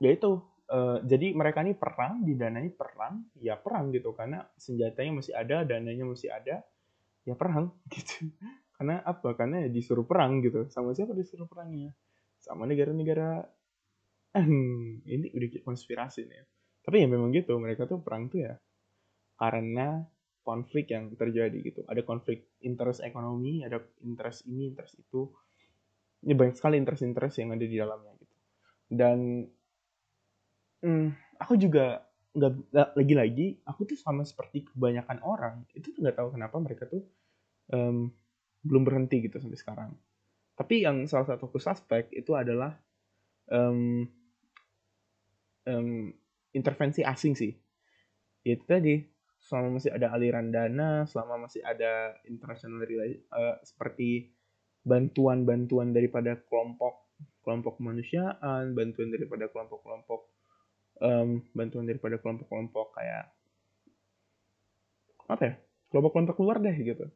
ya 0.00 0.10
itu 0.16 0.40
uh, 0.72 0.98
jadi 1.04 1.36
mereka 1.36 1.60
ini 1.60 1.76
perang 1.76 2.24
didanai 2.24 2.72
perang 2.72 3.28
ya 3.38 3.60
perang 3.60 3.92
gitu. 3.92 4.16
Karena 4.16 4.42
senjatanya 4.56 5.22
masih 5.22 5.34
ada 5.36 5.62
dananya 5.68 6.04
masih 6.08 6.32
ada 6.32 6.64
ya 7.28 7.34
perang 7.36 7.70
gitu. 7.94 8.32
Karena 8.74 9.04
apa? 9.04 9.36
Karena 9.36 9.62
ya 9.62 9.68
disuruh 9.68 10.08
perang 10.08 10.40
gitu. 10.40 10.66
Sama 10.72 10.96
siapa 10.96 11.12
disuruh 11.12 11.46
perangnya? 11.46 11.92
Sama 12.40 12.64
negara-negara 12.64 13.44
hmm, 14.34 15.04
ini 15.04 15.26
udah 15.36 15.48
konspirasi 15.62 16.26
nih 16.26 16.46
tapi 16.88 17.04
ya 17.04 17.08
memang 17.12 17.28
gitu 17.36 17.52
mereka 17.60 17.84
tuh 17.84 18.00
perang 18.00 18.32
tuh 18.32 18.48
ya 18.48 18.56
karena 19.36 20.08
konflik 20.40 20.88
yang 20.88 21.12
terjadi 21.12 21.60
gitu. 21.60 21.84
Ada 21.84 22.00
konflik 22.00 22.48
interest 22.64 23.04
ekonomi 23.04 23.60
ada 23.60 23.84
interest 24.00 24.48
ini 24.48 24.72
interest 24.72 24.96
itu 24.96 25.28
ini 26.24 26.34
banyak 26.34 26.56
sekali 26.58 26.80
interest-interest 26.80 27.38
yang 27.38 27.54
ada 27.54 27.64
di 27.64 27.76
dalamnya 27.78 28.12
gitu. 28.18 28.36
Dan 28.88 29.46
hmm, 30.82 31.08
aku 31.38 31.54
juga 31.58 32.02
nggak 32.38 32.94
lagi-lagi 32.94 33.58
aku 33.66 33.88
tuh 33.88 33.98
sama 33.98 34.22
seperti 34.22 34.68
kebanyakan 34.70 35.18
orang 35.26 35.66
itu 35.74 35.90
nggak 35.96 36.14
tahu 36.14 36.38
kenapa 36.38 36.56
mereka 36.62 36.86
tuh 36.86 37.02
um, 37.72 38.12
belum 38.62 38.82
berhenti 38.86 39.24
gitu 39.26 39.38
sampai 39.38 39.58
sekarang. 39.58 39.90
Tapi 40.58 40.82
yang 40.82 41.06
salah 41.06 41.26
satu 41.34 41.46
aku 41.46 41.62
suspek 41.62 42.10
itu 42.10 42.34
adalah 42.34 42.74
um, 43.50 44.06
um, 45.66 46.10
intervensi 46.50 47.06
asing 47.06 47.38
sih. 47.38 47.54
Itu 48.42 48.66
tadi 48.66 48.98
selama 49.38 49.78
masih 49.78 49.94
ada 49.94 50.10
aliran 50.10 50.50
dana 50.50 51.06
selama 51.06 51.46
masih 51.46 51.62
ada 51.62 52.18
international 52.26 52.82
uh, 53.30 53.56
seperti 53.62 54.34
bantuan-bantuan 54.86 55.90
daripada 55.92 56.38
kelompok 56.46 57.08
kelompok 57.42 57.80
kemanusiaan, 57.80 58.76
bantuan 58.76 59.08
daripada 59.08 59.48
kelompok-kelompok 59.48 60.20
um, 61.00 61.40
bantuan 61.56 61.88
daripada 61.88 62.20
kelompok-kelompok 62.20 62.92
kayak 62.92 63.32
apa 65.28 65.42
ya 65.44 65.54
kelompok-kelompok 65.88 66.36
luar 66.44 66.60
deh 66.60 66.76
gitu. 66.76 67.08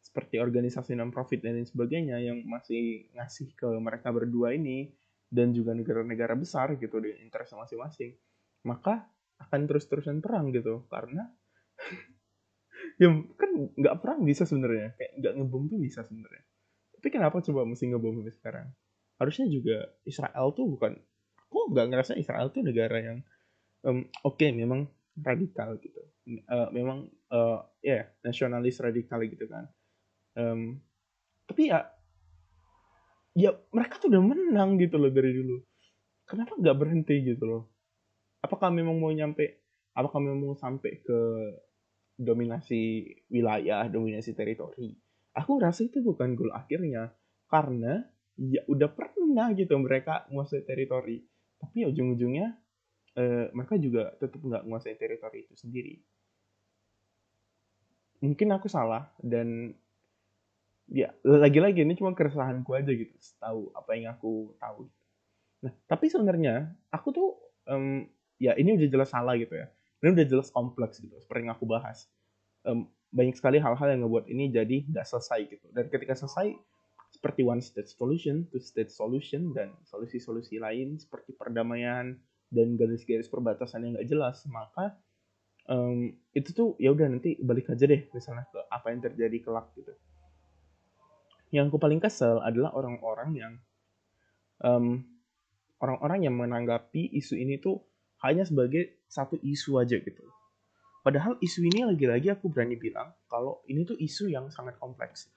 Seperti 0.00 0.40
organisasi 0.40 0.96
non 0.96 1.12
profit 1.12 1.44
dan 1.44 1.60
lain 1.60 1.68
sebagainya 1.68 2.16
yang 2.22 2.40
masih 2.48 3.12
ngasih 3.12 3.52
ke 3.52 3.68
mereka 3.76 4.08
berdua 4.08 4.56
ini 4.56 4.88
dan 5.28 5.52
juga 5.52 5.76
negara-negara 5.76 6.32
besar 6.32 6.80
gitu 6.80 6.96
di 7.04 7.12
interest 7.20 7.52
masing-masing 7.52 8.16
maka 8.64 9.04
akan 9.36 9.68
terus-terusan 9.68 10.24
perang 10.24 10.48
gitu. 10.48 10.88
Karena 10.88 11.28
ya 13.02 13.12
kan 13.36 13.50
nggak 13.76 13.96
perang 14.00 14.24
bisa 14.24 14.48
sebenarnya 14.48 14.96
kayak 14.96 15.12
nggak 15.20 15.34
ngebom 15.36 15.68
tuh 15.68 15.78
bisa 15.78 16.00
sebenarnya 16.08 16.42
tapi 16.98 17.14
kenapa 17.14 17.38
coba 17.38 17.62
mesti 17.62 17.86
ngebom 17.86 18.18
sampai 18.18 18.34
sekarang? 18.34 18.66
Harusnya 19.22 19.46
juga 19.46 19.86
Israel 20.02 20.50
tuh 20.50 20.66
bukan, 20.66 20.98
aku 21.46 21.70
nggak 21.70 21.94
ngerasa 21.94 22.18
Israel 22.18 22.50
tuh 22.50 22.66
negara 22.66 22.98
yang 22.98 23.22
um, 23.86 24.02
oke 24.26 24.34
okay, 24.34 24.50
memang 24.50 24.90
radikal 25.22 25.78
gitu, 25.78 26.02
uh, 26.50 26.66
memang 26.74 27.06
uh, 27.30 27.62
ya 27.78 28.02
yeah, 28.02 28.04
nasionalis 28.26 28.82
radikal 28.82 29.22
gitu 29.22 29.46
kan. 29.46 29.70
Um, 30.34 30.82
tapi 31.46 31.70
ya, 31.70 31.86
ya 33.38 33.54
mereka 33.70 34.02
tuh 34.02 34.10
udah 34.10 34.22
menang 34.22 34.74
gitu 34.82 34.98
loh 34.98 35.14
dari 35.14 35.30
dulu. 35.30 35.62
Kenapa 36.26 36.58
nggak 36.58 36.76
berhenti 36.82 37.14
gitu 37.22 37.46
loh? 37.46 37.62
Apakah 38.42 38.74
memang 38.74 38.98
mau 38.98 39.14
nyampe? 39.14 39.62
Apakah 39.94 40.18
memang 40.18 40.50
mau 40.50 40.58
sampai 40.58 40.98
ke 41.02 41.18
dominasi 42.18 43.06
wilayah, 43.30 43.86
dominasi 43.86 44.34
teritori? 44.34 45.07
Aku 45.38 45.62
rasa 45.62 45.86
itu 45.86 46.02
bukan 46.02 46.34
goal 46.34 46.50
akhirnya. 46.50 47.14
Karena 47.46 48.02
ya 48.38 48.66
udah 48.66 48.90
pernah 48.90 49.54
gitu 49.54 49.78
mereka 49.78 50.26
menguasai 50.28 50.66
teritori. 50.66 51.22
Tapi 51.58 51.86
ya 51.86 51.88
ujung-ujungnya 51.90 52.58
eh, 53.18 53.46
mereka 53.54 53.74
juga 53.78 54.14
tetap 54.18 54.42
nggak 54.42 54.62
menguasai 54.66 54.98
teritori 54.98 55.46
itu 55.46 55.54
sendiri. 55.54 55.94
Mungkin 58.18 58.50
aku 58.50 58.66
salah 58.66 59.14
dan 59.22 59.78
ya 60.88 61.12
lagi-lagi 61.22 61.84
ini 61.84 61.94
cuma 61.94 62.16
keresahanku 62.16 62.72
aja 62.72 62.90
gitu 62.90 63.12
tahu 63.38 63.70
apa 63.78 63.90
yang 63.94 64.10
aku 64.10 64.54
tahu. 64.58 64.90
Nah 65.62 65.72
tapi 65.86 66.10
sebenarnya 66.10 66.74
aku 66.90 67.08
tuh 67.14 67.28
um, 67.70 68.06
ya 68.42 68.58
ini 68.58 68.74
udah 68.74 68.88
jelas 68.90 69.10
salah 69.14 69.38
gitu 69.38 69.54
ya. 69.54 69.70
Ini 70.02 70.14
udah 70.14 70.26
jelas 70.26 70.48
kompleks 70.54 71.02
gitu 71.02 71.14
seperti 71.18 71.46
yang 71.46 71.54
aku 71.54 71.66
bahas. 71.66 72.06
Um, 72.66 72.90
banyak 73.08 73.36
sekali 73.40 73.56
hal-hal 73.56 73.88
yang 73.88 74.04
ngebuat 74.04 74.28
ini 74.28 74.52
jadi 74.52 74.84
nggak 74.84 75.06
selesai 75.08 75.40
gitu. 75.48 75.66
Dan 75.72 75.88
ketika 75.88 76.12
selesai, 76.12 76.52
seperti 77.08 77.40
one 77.40 77.64
state 77.64 77.88
solution, 77.88 78.44
two 78.52 78.60
state 78.60 78.92
solution, 78.92 79.56
dan 79.56 79.72
solusi-solusi 79.88 80.60
lain 80.60 81.00
seperti 81.00 81.32
perdamaian 81.32 82.20
dan 82.52 82.68
garis-garis 82.76 83.28
perbatasan 83.32 83.88
yang 83.88 83.92
nggak 83.96 84.08
jelas, 84.08 84.44
maka 84.52 84.96
um, 85.72 86.12
itu 86.36 86.52
tuh 86.52 86.68
ya 86.76 86.92
udah 86.92 87.08
nanti 87.08 87.40
balik 87.40 87.72
aja 87.72 87.88
deh 87.88 88.08
misalnya 88.12 88.44
ke 88.52 88.60
apa 88.68 88.86
yang 88.92 89.00
terjadi 89.00 89.36
kelak 89.40 89.72
gitu. 89.72 89.92
Yang 91.48 91.72
aku 91.72 91.78
paling 91.80 92.00
kesel 92.04 92.44
adalah 92.44 92.76
orang-orang 92.76 93.30
yang 93.32 93.52
um, 94.60 95.00
orang-orang 95.80 96.28
yang 96.28 96.36
menanggapi 96.36 97.08
isu 97.16 97.40
ini 97.40 97.56
tuh 97.56 97.80
hanya 98.20 98.44
sebagai 98.44 99.00
satu 99.08 99.40
isu 99.40 99.80
aja 99.80 99.96
gitu 99.96 100.28
Padahal 101.08 101.40
isu 101.40 101.64
ini 101.64 101.88
lagi-lagi 101.88 102.28
aku 102.28 102.52
berani 102.52 102.76
bilang 102.76 103.16
kalau 103.32 103.64
ini 103.64 103.88
tuh 103.88 103.96
isu 103.96 104.28
yang 104.28 104.52
sangat 104.52 104.76
kompleks. 104.76 105.32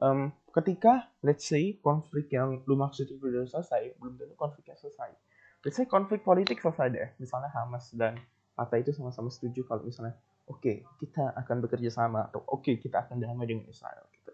Um, 0.00 0.32
ketika 0.56 1.12
let's 1.20 1.44
say 1.44 1.76
konflik 1.84 2.32
yang 2.32 2.64
lu 2.64 2.72
maksud 2.72 3.04
itu 3.04 3.20
sudah 3.20 3.44
selesai, 3.44 4.00
belum 4.00 4.16
tentu 4.16 4.32
konfliknya 4.32 4.80
selesai. 4.80 5.12
biasanya 5.60 5.88
konflik 5.92 6.24
politik 6.24 6.56
selesai 6.60 6.88
deh 6.88 7.08
misalnya 7.20 7.52
Hamas 7.52 7.92
dan 7.92 8.16
Fatah 8.56 8.80
itu 8.80 8.96
sama-sama 8.96 9.28
setuju 9.28 9.64
kalau 9.68 9.84
misalnya 9.84 10.16
oke 10.48 10.60
okay, 10.60 10.76
kita 10.96 11.36
akan 11.36 11.56
bekerja 11.64 11.92
sama 11.92 12.28
atau 12.32 12.40
oke 12.48 12.64
okay, 12.64 12.74
kita 12.80 13.04
akan 13.04 13.20
damai 13.20 13.44
dengan 13.44 13.68
Israel 13.68 14.08
gitu 14.16 14.32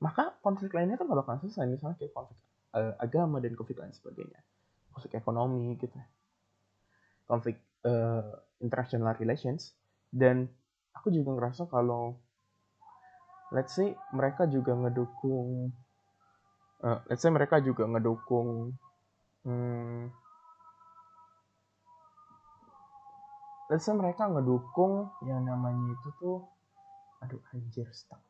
maka 0.00 0.32
konflik 0.40 0.72
lainnya 0.72 0.96
kan 0.96 1.04
gak 1.04 1.20
bakal 1.20 1.36
selesai 1.44 1.68
misalnya 1.68 1.96
kayak 2.00 2.16
konflik 2.16 2.40
uh, 2.72 2.96
agama 2.96 3.44
dan 3.44 3.52
konflik 3.52 3.76
lain 3.76 3.92
sebagainya 3.92 4.40
konflik 4.88 5.20
ekonomi 5.20 5.76
gitu 5.76 6.00
konflik 7.28 7.60
uh, 7.84 8.40
international 8.64 9.12
relations 9.20 9.76
dan 10.14 10.48
aku 10.96 11.12
juga 11.12 11.36
ngerasa 11.36 11.68
kalau 11.68 12.16
let's 13.52 13.76
say 13.76 13.96
mereka 14.12 14.44
juga 14.48 14.76
ngedukung 14.76 15.72
uh, 16.84 16.98
let's 17.08 17.24
say 17.24 17.32
mereka 17.32 17.60
juga 17.60 17.84
ngedukung 17.88 18.76
hmm, 19.44 20.12
let's 23.72 23.84
say 23.84 23.94
mereka 23.96 24.28
ngedukung 24.28 25.12
yang 25.24 25.44
namanya 25.44 25.96
itu 25.96 26.08
tuh 26.20 26.38
aduh 27.24 27.42
anjir 27.52 27.88
stuck 27.90 28.20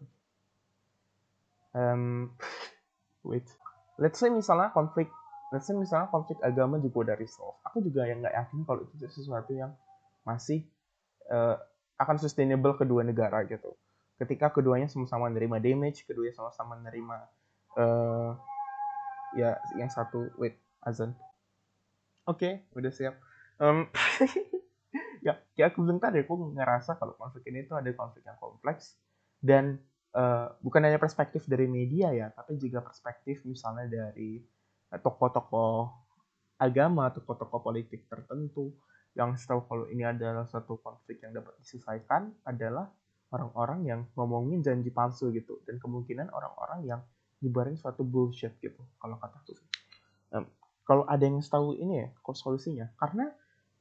um, 1.75 2.33
wait. 3.29 3.47
Let's 3.99 4.19
say 4.19 4.31
misalnya 4.31 4.71
konflik 4.71 5.11
let's 5.51 5.67
say 5.67 5.75
misalnya 5.75 6.13
konflik 6.13 6.39
agama 6.45 6.79
juga 6.79 7.11
udah 7.11 7.17
resolve. 7.19 7.59
Aku 7.67 7.83
juga 7.83 8.07
yang 8.07 8.23
nggak 8.23 8.35
yakin 8.35 8.59
kalau 8.69 8.85
itu 8.85 9.09
sesuatu 9.11 9.53
yang 9.57 9.73
masih 10.23 10.65
uh, 11.29 11.57
akan 11.99 12.17
sustainable 12.21 12.75
kedua 12.79 13.03
negara 13.05 13.45
gitu. 13.45 13.75
Ketika 14.19 14.51
keduanya 14.51 14.91
sama-sama 14.91 15.31
menerima 15.31 15.63
damage 15.63 16.03
keduanya 16.09 16.35
sama-sama 16.35 16.79
menerima 16.79 17.17
uh, 17.79 18.33
ya 19.37 19.59
yang 19.79 19.91
satu. 19.93 20.33
Wait 20.41 20.59
azan. 20.83 21.15
Oke 22.29 22.39
okay, 22.39 22.53
udah 22.77 22.93
siap. 22.93 23.15
Um, 23.59 23.91
ya 25.27 25.39
kayak 25.55 25.75
aku 25.75 25.85
bilang 25.85 26.01
tadi 26.01 26.23
aku 26.23 26.55
ngerasa 26.55 26.97
kalau 26.97 27.15
konflik 27.19 27.51
ini 27.51 27.67
tuh 27.67 27.79
ada 27.79 27.91
konflik 27.93 28.23
yang 28.25 28.39
kompleks 28.39 28.95
dan 29.43 29.83
uh, 30.15 30.55
bukan 30.63 30.87
hanya 30.87 30.99
perspektif 31.03 31.45
dari 31.51 31.67
media 31.67 32.15
ya 32.15 32.31
tapi 32.31 32.55
juga 32.57 32.81
perspektif 32.81 33.43
misalnya 33.43 33.91
dari 33.91 34.41
tokoh-tokoh 34.89 35.91
agama 36.59 37.11
tokoh-tokoh 37.13 37.61
politik 37.61 38.07
tertentu 38.07 38.73
yang 39.19 39.35
setahu 39.35 39.67
kalau 39.67 39.85
ini 39.91 40.07
adalah 40.07 40.47
satu 40.47 40.79
konflik 40.79 41.19
yang 41.27 41.35
dapat 41.35 41.59
diselesaikan 41.59 42.31
adalah 42.47 42.87
orang-orang 43.35 43.81
yang 43.83 44.01
ngomongin 44.15 44.63
janji 44.63 44.95
palsu 44.95 45.35
gitu. 45.35 45.59
Dan 45.67 45.83
kemungkinan 45.83 46.31
orang-orang 46.31 46.87
yang 46.87 47.01
nyebarin 47.43 47.75
suatu 47.75 48.07
bullshit 48.07 48.55
gitu 48.59 48.83
kalau 48.99 49.15
kataku 49.15 49.55
um, 50.35 50.43
kalau 50.83 51.07
ada 51.07 51.23
yang 51.23 51.39
tahu 51.43 51.77
ini 51.77 52.07
ya 52.07 52.09
kok 52.15 52.39
solusinya? 52.39 52.89
Karena 52.97 53.29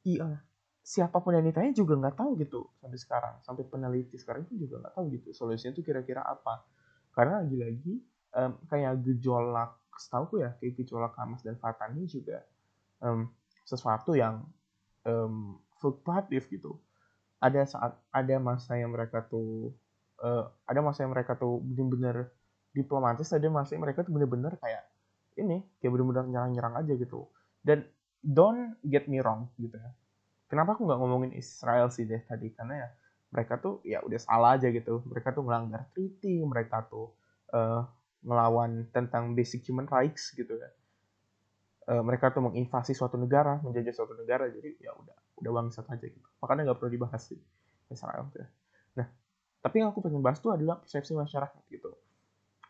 iya 0.04 0.42
siapa 0.84 1.20
pun 1.20 1.36
yang 1.36 1.44
ditanya 1.44 1.72
juga 1.72 1.96
nggak 1.96 2.16
tahu 2.18 2.30
gitu 2.42 2.68
sampai 2.82 2.98
sekarang. 2.98 3.34
Sampai 3.46 3.64
peneliti 3.64 4.18
sekarang 4.18 4.44
itu 4.50 4.68
juga 4.68 4.84
nggak 4.84 4.94
tahu 4.98 5.04
gitu 5.16 5.32
solusinya 5.32 5.72
itu 5.72 5.86
kira-kira 5.86 6.26
apa. 6.26 6.66
Karena 7.14 7.40
lagi-lagi 7.46 7.94
um, 8.36 8.52
kayak 8.68 9.00
gejolak 9.06 9.78
setahu 9.98 10.42
ya 10.42 10.54
kayak 10.60 10.78
gejolak 10.82 11.16
Hamas 11.16 11.42
dan 11.42 11.56
Fatah 11.56 11.90
ini 11.90 12.04
juga 12.06 12.44
um, 13.00 13.26
sesuatu 13.64 14.12
yang 14.14 14.44
um, 15.06 15.58
fluktuatif 15.78 16.48
gitu. 16.50 16.78
Ada 17.38 17.66
saat 17.66 17.92
ada 18.10 18.36
masa 18.42 18.74
yang 18.74 18.90
mereka 18.90 19.22
tuh 19.22 19.70
uh, 20.22 20.50
ada 20.66 20.80
masa 20.82 21.06
yang 21.06 21.14
mereka 21.14 21.38
tuh 21.38 21.62
benar-benar 21.62 22.30
diplomatis 22.74 23.30
ada 23.30 23.46
masa 23.50 23.74
yang 23.78 23.82
mereka 23.86 24.02
tuh 24.02 24.12
benar-benar 24.14 24.58
kayak 24.58 24.82
ini 25.38 25.62
kayak 25.78 25.94
benar-benar 25.94 26.24
nyerang-nyerang 26.26 26.74
aja 26.82 26.92
gitu. 26.98 27.30
Dan 27.62 27.86
don't 28.22 28.74
get 28.82 29.06
me 29.06 29.22
wrong 29.22 29.46
gitu 29.58 29.78
ya. 29.78 29.90
Kenapa 30.48 30.74
aku 30.74 30.88
nggak 30.88 30.98
ngomongin 30.98 31.32
Israel 31.36 31.92
sih 31.92 32.08
deh 32.08 32.24
tadi? 32.26 32.50
Karena 32.50 32.86
ya 32.86 32.88
mereka 33.28 33.60
tuh 33.60 33.84
ya 33.84 34.02
udah 34.02 34.18
salah 34.18 34.58
aja 34.58 34.72
gitu. 34.72 35.04
Mereka 35.06 35.30
tuh 35.36 35.44
melanggar 35.46 35.86
treaty 35.94 36.42
mereka 36.42 36.82
tuh 36.90 37.14
uh, 37.54 37.86
ngelawan 38.24 38.90
tentang 38.90 39.36
basic 39.38 39.62
human 39.70 39.86
rights 39.86 40.34
gitu 40.34 40.58
ya 40.58 40.70
uh, 41.88 42.02
mereka 42.04 42.30
tuh 42.30 42.44
menginvasi 42.44 42.92
suatu 42.92 43.16
negara 43.16 43.58
menjajah 43.64 43.92
suatu 43.96 44.14
negara 44.14 44.46
jadi 44.52 44.76
ya 44.78 44.92
udah 44.92 45.16
udah 45.40 45.50
bangsat 45.50 45.88
aja 45.88 46.06
gitu. 46.06 46.28
Makanya 46.44 46.70
nggak 46.70 46.78
perlu 46.78 46.92
dibahas 46.92 47.22
sih 47.24 47.40
Israel 47.88 48.28
ya. 48.36 48.46
nah 49.00 49.06
tapi 49.64 49.80
yang 49.80 49.90
aku 49.90 50.04
pengen 50.04 50.20
bahas 50.20 50.38
tuh 50.38 50.52
adalah 50.52 50.78
persepsi 50.78 51.16
masyarakat 51.16 51.62
gitu. 51.72 51.90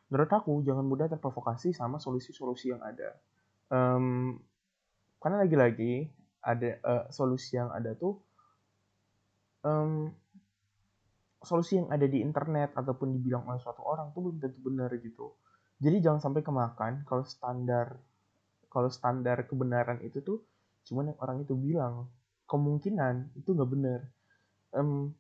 Menurut 0.09 0.31
aku 0.33 0.65
jangan 0.65 0.87
mudah 0.87 1.11
terprovokasi 1.11 1.77
sama 1.77 2.01
solusi-solusi 2.01 2.73
yang 2.73 2.81
ada. 2.81 3.13
Um, 3.69 4.41
karena 5.21 5.45
lagi-lagi 5.45 6.09
ada 6.41 6.71
uh, 6.81 7.05
solusi 7.13 7.61
yang 7.61 7.69
ada 7.69 7.93
tuh 7.93 8.17
um, 9.67 10.09
solusi 11.43 11.77
yang 11.77 11.93
ada 11.93 12.07
di 12.09 12.25
internet 12.25 12.73
ataupun 12.73 13.15
dibilang 13.21 13.45
oleh 13.47 13.61
suatu 13.61 13.85
orang 13.85 14.11
tuh 14.17 14.31
belum 14.31 14.37
tentu 14.41 14.61
benar 14.65 14.91
gitu. 14.97 15.37
Jadi 15.79 16.03
jangan 16.03 16.19
sampai 16.19 16.43
kemakan 16.43 17.07
kalau 17.07 17.23
standar 17.23 17.95
kalau 18.69 18.89
standar 18.93 19.45
kebenaran 19.49 20.01
itu 20.05 20.21
tuh 20.21 20.39
cuman 20.89 21.13
yang 21.13 21.19
orang 21.21 21.39
itu 21.45 21.53
bilang 21.57 22.09
kemungkinan 22.49 23.37
itu 23.37 23.53
nggak 23.53 23.71
benar 23.71 24.01
um, 24.73 25.13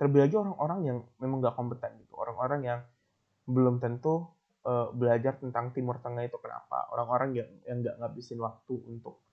terlebih 0.00 0.20
lagi 0.24 0.34
orang-orang 0.38 0.80
yang 0.86 0.98
memang 1.20 1.44
nggak 1.44 1.56
kompeten 1.58 1.92
gitu 2.00 2.14
orang-orang 2.16 2.60
yang 2.64 2.80
belum 3.48 3.80
tentu 3.80 4.28
uh, 4.68 4.92
belajar 4.92 5.40
tentang 5.40 5.72
Timur 5.72 5.96
Tengah 6.04 6.28
itu 6.28 6.36
kenapa. 6.36 6.92
Orang-orang 6.92 7.40
yang 7.40 7.50
yang 7.64 7.76
nggak 7.80 7.96
ngabisin 7.96 8.38
waktu 8.44 8.76
untuk 8.84 9.24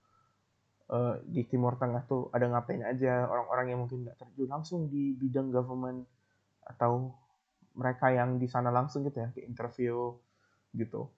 uh, 0.88 1.20
di 1.28 1.44
Timur 1.44 1.76
Tengah 1.76 2.08
tuh 2.08 2.32
ada 2.32 2.48
ngapain 2.48 2.80
aja. 2.80 3.28
Orang-orang 3.28 3.76
yang 3.76 3.78
mungkin 3.84 4.08
nggak 4.08 4.16
terjun 4.16 4.48
langsung 4.48 4.80
di 4.88 5.12
bidang 5.12 5.52
government 5.52 6.08
atau 6.64 7.12
mereka 7.76 8.08
yang 8.08 8.40
di 8.40 8.48
sana 8.48 8.72
langsung 8.72 9.04
gitu 9.04 9.20
ya 9.20 9.28
ke 9.30 9.44
interview 9.44 10.16
gitu 10.72 11.12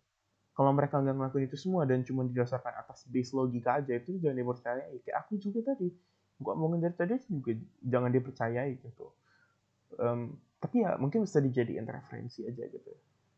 kalau 0.59 0.75
mereka 0.75 0.99
nggak 0.99 1.15
ngelakuin 1.15 1.47
itu 1.47 1.55
semua 1.55 1.87
dan 1.87 2.03
cuma 2.03 2.27
didasarkan 2.27 2.83
atas 2.83 3.07
base 3.07 3.31
logika 3.31 3.79
aja 3.79 3.95
itu 3.95 4.19
jangan 4.19 4.43
dipercayai. 4.43 4.97
Kayak 5.07 5.17
aku 5.23 5.39
juga 5.39 5.71
tadi 5.71 5.87
gua 6.43 6.59
ngomongin 6.59 6.91
dari 6.91 6.99
tadi 6.99 7.15
juga 7.31 7.55
jangan 7.87 8.11
dipercayai 8.11 8.73
gitu. 8.83 9.07
Um, 10.03 10.35
tapi 10.59 10.83
ya 10.83 10.99
mungkin 10.99 11.23
bisa 11.23 11.39
dijadikan 11.39 11.87
referensi 11.87 12.43
aja 12.43 12.67
gitu. 12.67 12.91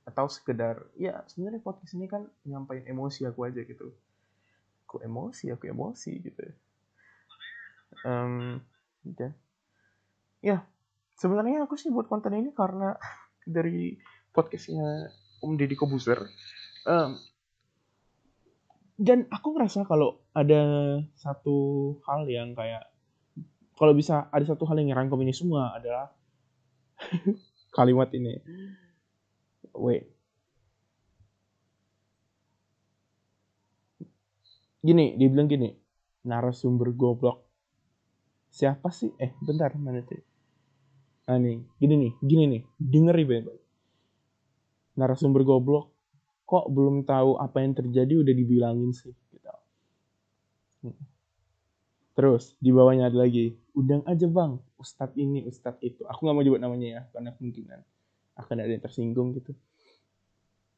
Atau 0.09 0.33
sekedar 0.33 0.81
ya 0.97 1.21
sebenarnya 1.29 1.61
podcast 1.61 1.93
ini 1.93 2.09
kan 2.09 2.25
nyampain 2.49 2.89
emosi 2.89 3.29
aku 3.29 3.45
aja 3.45 3.69
gitu. 3.69 3.93
Aku 4.89 5.05
emosi? 5.05 5.53
Aku 5.53 5.69
emosi 5.69 6.25
gitu. 6.25 6.41
Um, 8.01 8.65
dan 9.05 9.37
ya 10.41 10.65
sebenarnya 11.21 11.69
aku 11.69 11.77
sih 11.77 11.93
buat 11.93 12.09
konten 12.09 12.33
ini 12.33 12.49
karena 12.57 12.97
dari 13.45 14.01
podcastnya 14.33 15.13
Om 15.45 15.61
Deddy 15.61 15.77
Kobuser 15.77 16.25
um, 16.87 17.19
dan 19.01 19.25
aku 19.33 19.57
ngerasa 19.57 19.89
kalau 19.89 20.21
ada 20.37 20.63
satu 21.17 21.57
hal 22.05 22.29
yang 22.29 22.53
kayak 22.53 22.85
kalau 23.81 23.97
bisa 23.97 24.29
ada 24.29 24.45
satu 24.45 24.69
hal 24.69 24.77
yang 24.77 24.93
ngerangkum 24.93 25.21
ini 25.25 25.33
semua 25.33 25.73
adalah 25.73 26.13
kalimat 27.77 28.13
ini. 28.13 28.37
Wait 29.73 30.21
gini 34.81 35.13
dia 35.21 35.29
bilang 35.29 35.49
gini 35.49 35.77
narasumber 36.25 36.93
goblok. 36.97 37.45
Siapa 38.51 38.91
sih? 38.91 39.13
Eh 39.21 39.31
bentar 39.45 39.77
mana 39.79 40.03
sih? 40.03 40.21
Ah 41.31 41.39
nih 41.39 41.63
gini 41.79 41.95
nih 41.95 42.13
gini 42.19 42.45
nih 42.51 42.63
denger 42.81 43.17
baik 43.29 43.45
narasumber 44.99 45.47
goblok 45.47 45.95
kok 46.51 46.67
belum 46.67 47.07
tahu 47.07 47.39
apa 47.39 47.63
yang 47.63 47.79
terjadi 47.79 48.27
udah 48.27 48.35
dibilangin 48.35 48.91
sih 48.91 49.15
gitu. 49.31 49.55
Terus 52.19 52.59
di 52.59 52.75
bawahnya 52.75 53.07
ada 53.07 53.23
lagi, 53.23 53.55
undang 53.73 54.03
aja 54.03 54.27
bang, 54.27 54.59
ustadz 54.77 55.15
ini, 55.15 55.47
ustadz 55.47 55.79
itu. 55.81 56.03
Aku 56.11 56.27
nggak 56.27 56.35
mau 56.35 56.43
jemput 56.43 56.61
namanya 56.61 56.89
ya, 56.91 57.03
karena 57.15 57.31
kemungkinan 57.39 57.81
akan 58.35 58.57
ada 58.59 58.73
yang 58.75 58.83
tersinggung 58.83 59.33
gitu. 59.39 59.55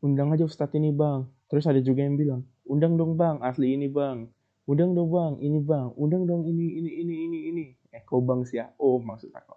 Undang 0.05 0.29
aja 0.37 0.45
ustadz 0.45 0.77
ini 0.77 0.93
bang. 0.93 1.25
Terus 1.49 1.65
ada 1.65 1.81
juga 1.81 2.05
yang 2.05 2.21
bilang, 2.21 2.45
undang 2.69 3.01
dong 3.01 3.17
bang, 3.17 3.41
asli 3.41 3.75
ini 3.75 3.89
bang. 3.89 4.29
Undang 4.69 4.95
dong 4.95 5.09
bang, 5.11 5.33
ini 5.41 5.59
bang. 5.59 5.89
Undang 5.99 6.29
dong 6.29 6.47
ini, 6.47 6.79
ini, 6.79 6.91
ini, 7.01 7.15
ini, 7.27 7.39
ini. 7.49 7.65
Eh, 7.91 8.05
kau 8.07 8.23
bang 8.23 8.45
sih 8.47 8.61
ya? 8.61 8.71
Oh, 8.79 9.01
maksud 9.03 9.33
aku. 9.35 9.57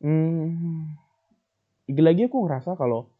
Hmm, 0.00 0.96
lagi-lagi 1.86 2.26
aku 2.26 2.48
ngerasa 2.48 2.72
kalau 2.74 3.12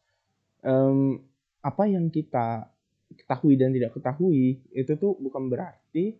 um, 0.64 1.20
apa 1.60 1.84
yang 1.88 2.08
kita 2.08 2.68
ketahui 3.10 3.58
dan 3.58 3.74
tidak 3.74 3.92
ketahui 3.92 4.62
itu 4.72 4.92
tuh 4.96 5.18
bukan 5.18 5.50
berarti 5.50 6.16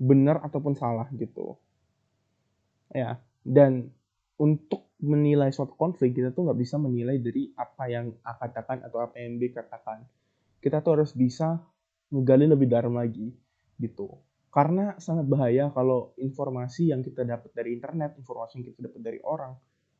benar 0.00 0.40
ataupun 0.42 0.74
salah 0.74 1.06
gitu. 1.14 1.58
Ya 2.94 3.20
dan 3.44 3.92
untuk 4.40 4.88
menilai 5.04 5.52
suatu 5.52 5.76
konflik 5.76 6.16
kita 6.16 6.32
tuh 6.32 6.48
nggak 6.48 6.58
bisa 6.58 6.80
menilai 6.80 7.20
dari 7.20 7.52
apa 7.54 7.84
yang 7.92 8.14
A 8.24 8.40
katakan 8.40 8.80
atau 8.82 9.04
apa 9.04 9.20
yang 9.20 9.36
B 9.36 9.52
katakan. 9.52 10.06
Kita 10.64 10.80
tuh 10.80 10.96
harus 10.96 11.12
bisa 11.12 11.60
ngegali 12.08 12.48
lebih 12.48 12.72
dalam 12.72 12.96
lagi 12.96 13.28
gitu. 13.76 14.16
Karena 14.48 14.96
sangat 15.02 15.26
bahaya 15.26 15.68
kalau 15.74 16.14
informasi 16.16 16.94
yang 16.94 17.02
kita 17.02 17.26
dapat 17.26 17.50
dari 17.52 17.74
internet 17.74 18.16
informasi 18.16 18.62
yang 18.62 18.66
kita 18.70 18.80
dapat 18.86 19.00
dari 19.02 19.20
orang 19.26 19.52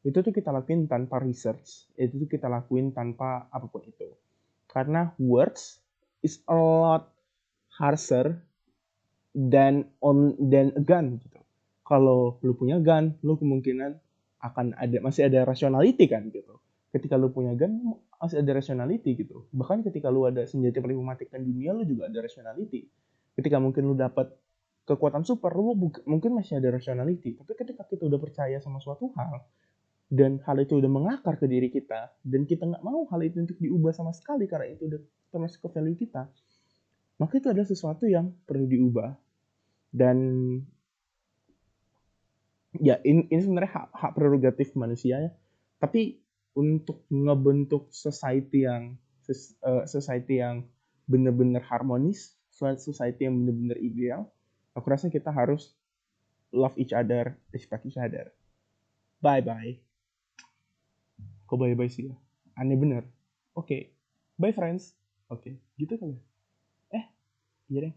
itu 0.05 0.21
tuh 0.21 0.37
kita 0.37 0.53
lakuin 0.53 0.85
tanpa 0.85 1.17
research. 1.25 1.89
Itu 1.97 2.21
tuh 2.21 2.29
kita 2.29 2.53
lakuin 2.53 2.93
tanpa 2.93 3.49
apa 3.49 3.65
pun 3.73 3.81
itu. 3.89 4.13
Karena 4.69 5.17
words 5.17 5.81
is 6.21 6.45
a 6.45 6.53
lot 6.53 7.09
harsher 7.73 8.37
than 9.33 9.89
on 10.05 10.37
than 10.37 10.77
a 10.77 10.83
gun 10.85 11.17
gitu. 11.25 11.41
Kalau 11.89 12.37
lu 12.45 12.53
punya 12.53 12.77
gun 12.85 13.17
lu 13.25 13.41
kemungkinan 13.41 13.97
akan 14.45 14.77
ada 14.77 15.01
masih 15.01 15.33
ada 15.33 15.49
rationality 15.49 16.05
kan 16.05 16.29
gitu. 16.29 16.61
Ketika 16.93 17.17
lu 17.17 17.33
punya 17.33 17.57
gun 17.57 17.97
masih 18.21 18.45
ada 18.45 18.61
rationality 18.61 19.17
gitu. 19.17 19.49
Bahkan 19.57 19.89
ketika 19.89 20.13
lu 20.13 20.29
ada 20.29 20.45
senjata 20.45 20.85
paling 20.85 21.01
mematikan 21.01 21.41
dunia 21.41 21.73
lu 21.73 21.89
juga 21.89 22.13
ada 22.13 22.21
rationality. 22.21 22.93
Ketika 23.41 23.57
mungkin 23.57 23.89
lu 23.89 23.97
dapat 23.97 24.37
kekuatan 24.85 25.25
super 25.25 25.57
lu 25.57 25.73
mungkin 26.05 26.31
masih 26.37 26.61
ada 26.61 26.77
rationality. 26.77 27.41
Tapi 27.41 27.53
ketika 27.57 27.89
kita 27.89 28.05
udah 28.05 28.21
percaya 28.21 28.61
sama 28.61 28.85
suatu 28.85 29.09
hal 29.17 29.41
dan 30.09 30.41
hal 30.45 30.57
itu 30.61 30.79
udah 30.79 30.91
mengakar 30.91 31.41
ke 31.41 31.47
diri 31.49 31.73
kita. 31.73 32.13
Dan 32.21 32.45
kita 32.45 32.69
nggak 32.69 32.85
mau 32.85 33.09
hal 33.09 33.21
itu 33.25 33.41
untuk 33.41 33.59
diubah 33.59 33.93
sama 33.97 34.13
sekali 34.13 34.45
karena 34.45 34.73
itu 34.73 34.87
udah 34.89 35.01
termasuk 35.33 35.65
ke 35.65 35.69
value 35.73 35.99
kita. 35.99 36.29
Maka 37.19 37.33
itu 37.39 37.49
adalah 37.51 37.69
sesuatu 37.69 38.05
yang 38.05 38.31
perlu 38.45 38.67
diubah. 38.69 39.11
Dan 39.95 40.19
ya 42.79 42.99
ini, 43.07 43.31
ini 43.31 43.41
sebenarnya 43.41 43.71
hak, 43.71 43.87
hak 43.95 44.13
prerogatif 44.19 44.75
manusia 44.75 45.23
ya. 45.23 45.31
Tapi 45.79 46.19
untuk 46.55 47.07
ngebentuk 47.11 47.91
society 47.91 48.67
yang 48.67 48.95
uh, 49.67 49.85
society 49.87 50.39
yang 50.39 50.67
benar-benar 51.05 51.61
harmonis 51.67 52.33
society 52.55 53.27
yang 53.27 53.35
benar-benar 53.43 53.79
ideal 53.83 54.31
aku 54.73 54.87
rasa 54.89 55.11
kita 55.11 55.35
harus 55.35 55.75
love 56.55 56.75
each 56.79 56.95
other 56.95 57.35
respect 57.51 57.83
each 57.85 57.99
other. 57.99 58.31
Bye 59.19 59.43
bye 59.43 59.94
kok 61.55 61.63
bye 61.63 61.79
bye 61.79 61.87
sih 61.87 62.11
ya 62.11 62.19
aneh 62.59 62.75
bener 62.75 63.07
oke 63.55 63.71
okay. 63.71 63.95
bye 64.35 64.51
friends 64.51 64.99
oke 65.31 65.39
okay. 65.39 65.55
gitu 65.79 65.95
kali 65.95 66.19
ya. 66.19 66.23
eh 66.99 67.05
iya 67.71 67.79
deh 67.87 67.95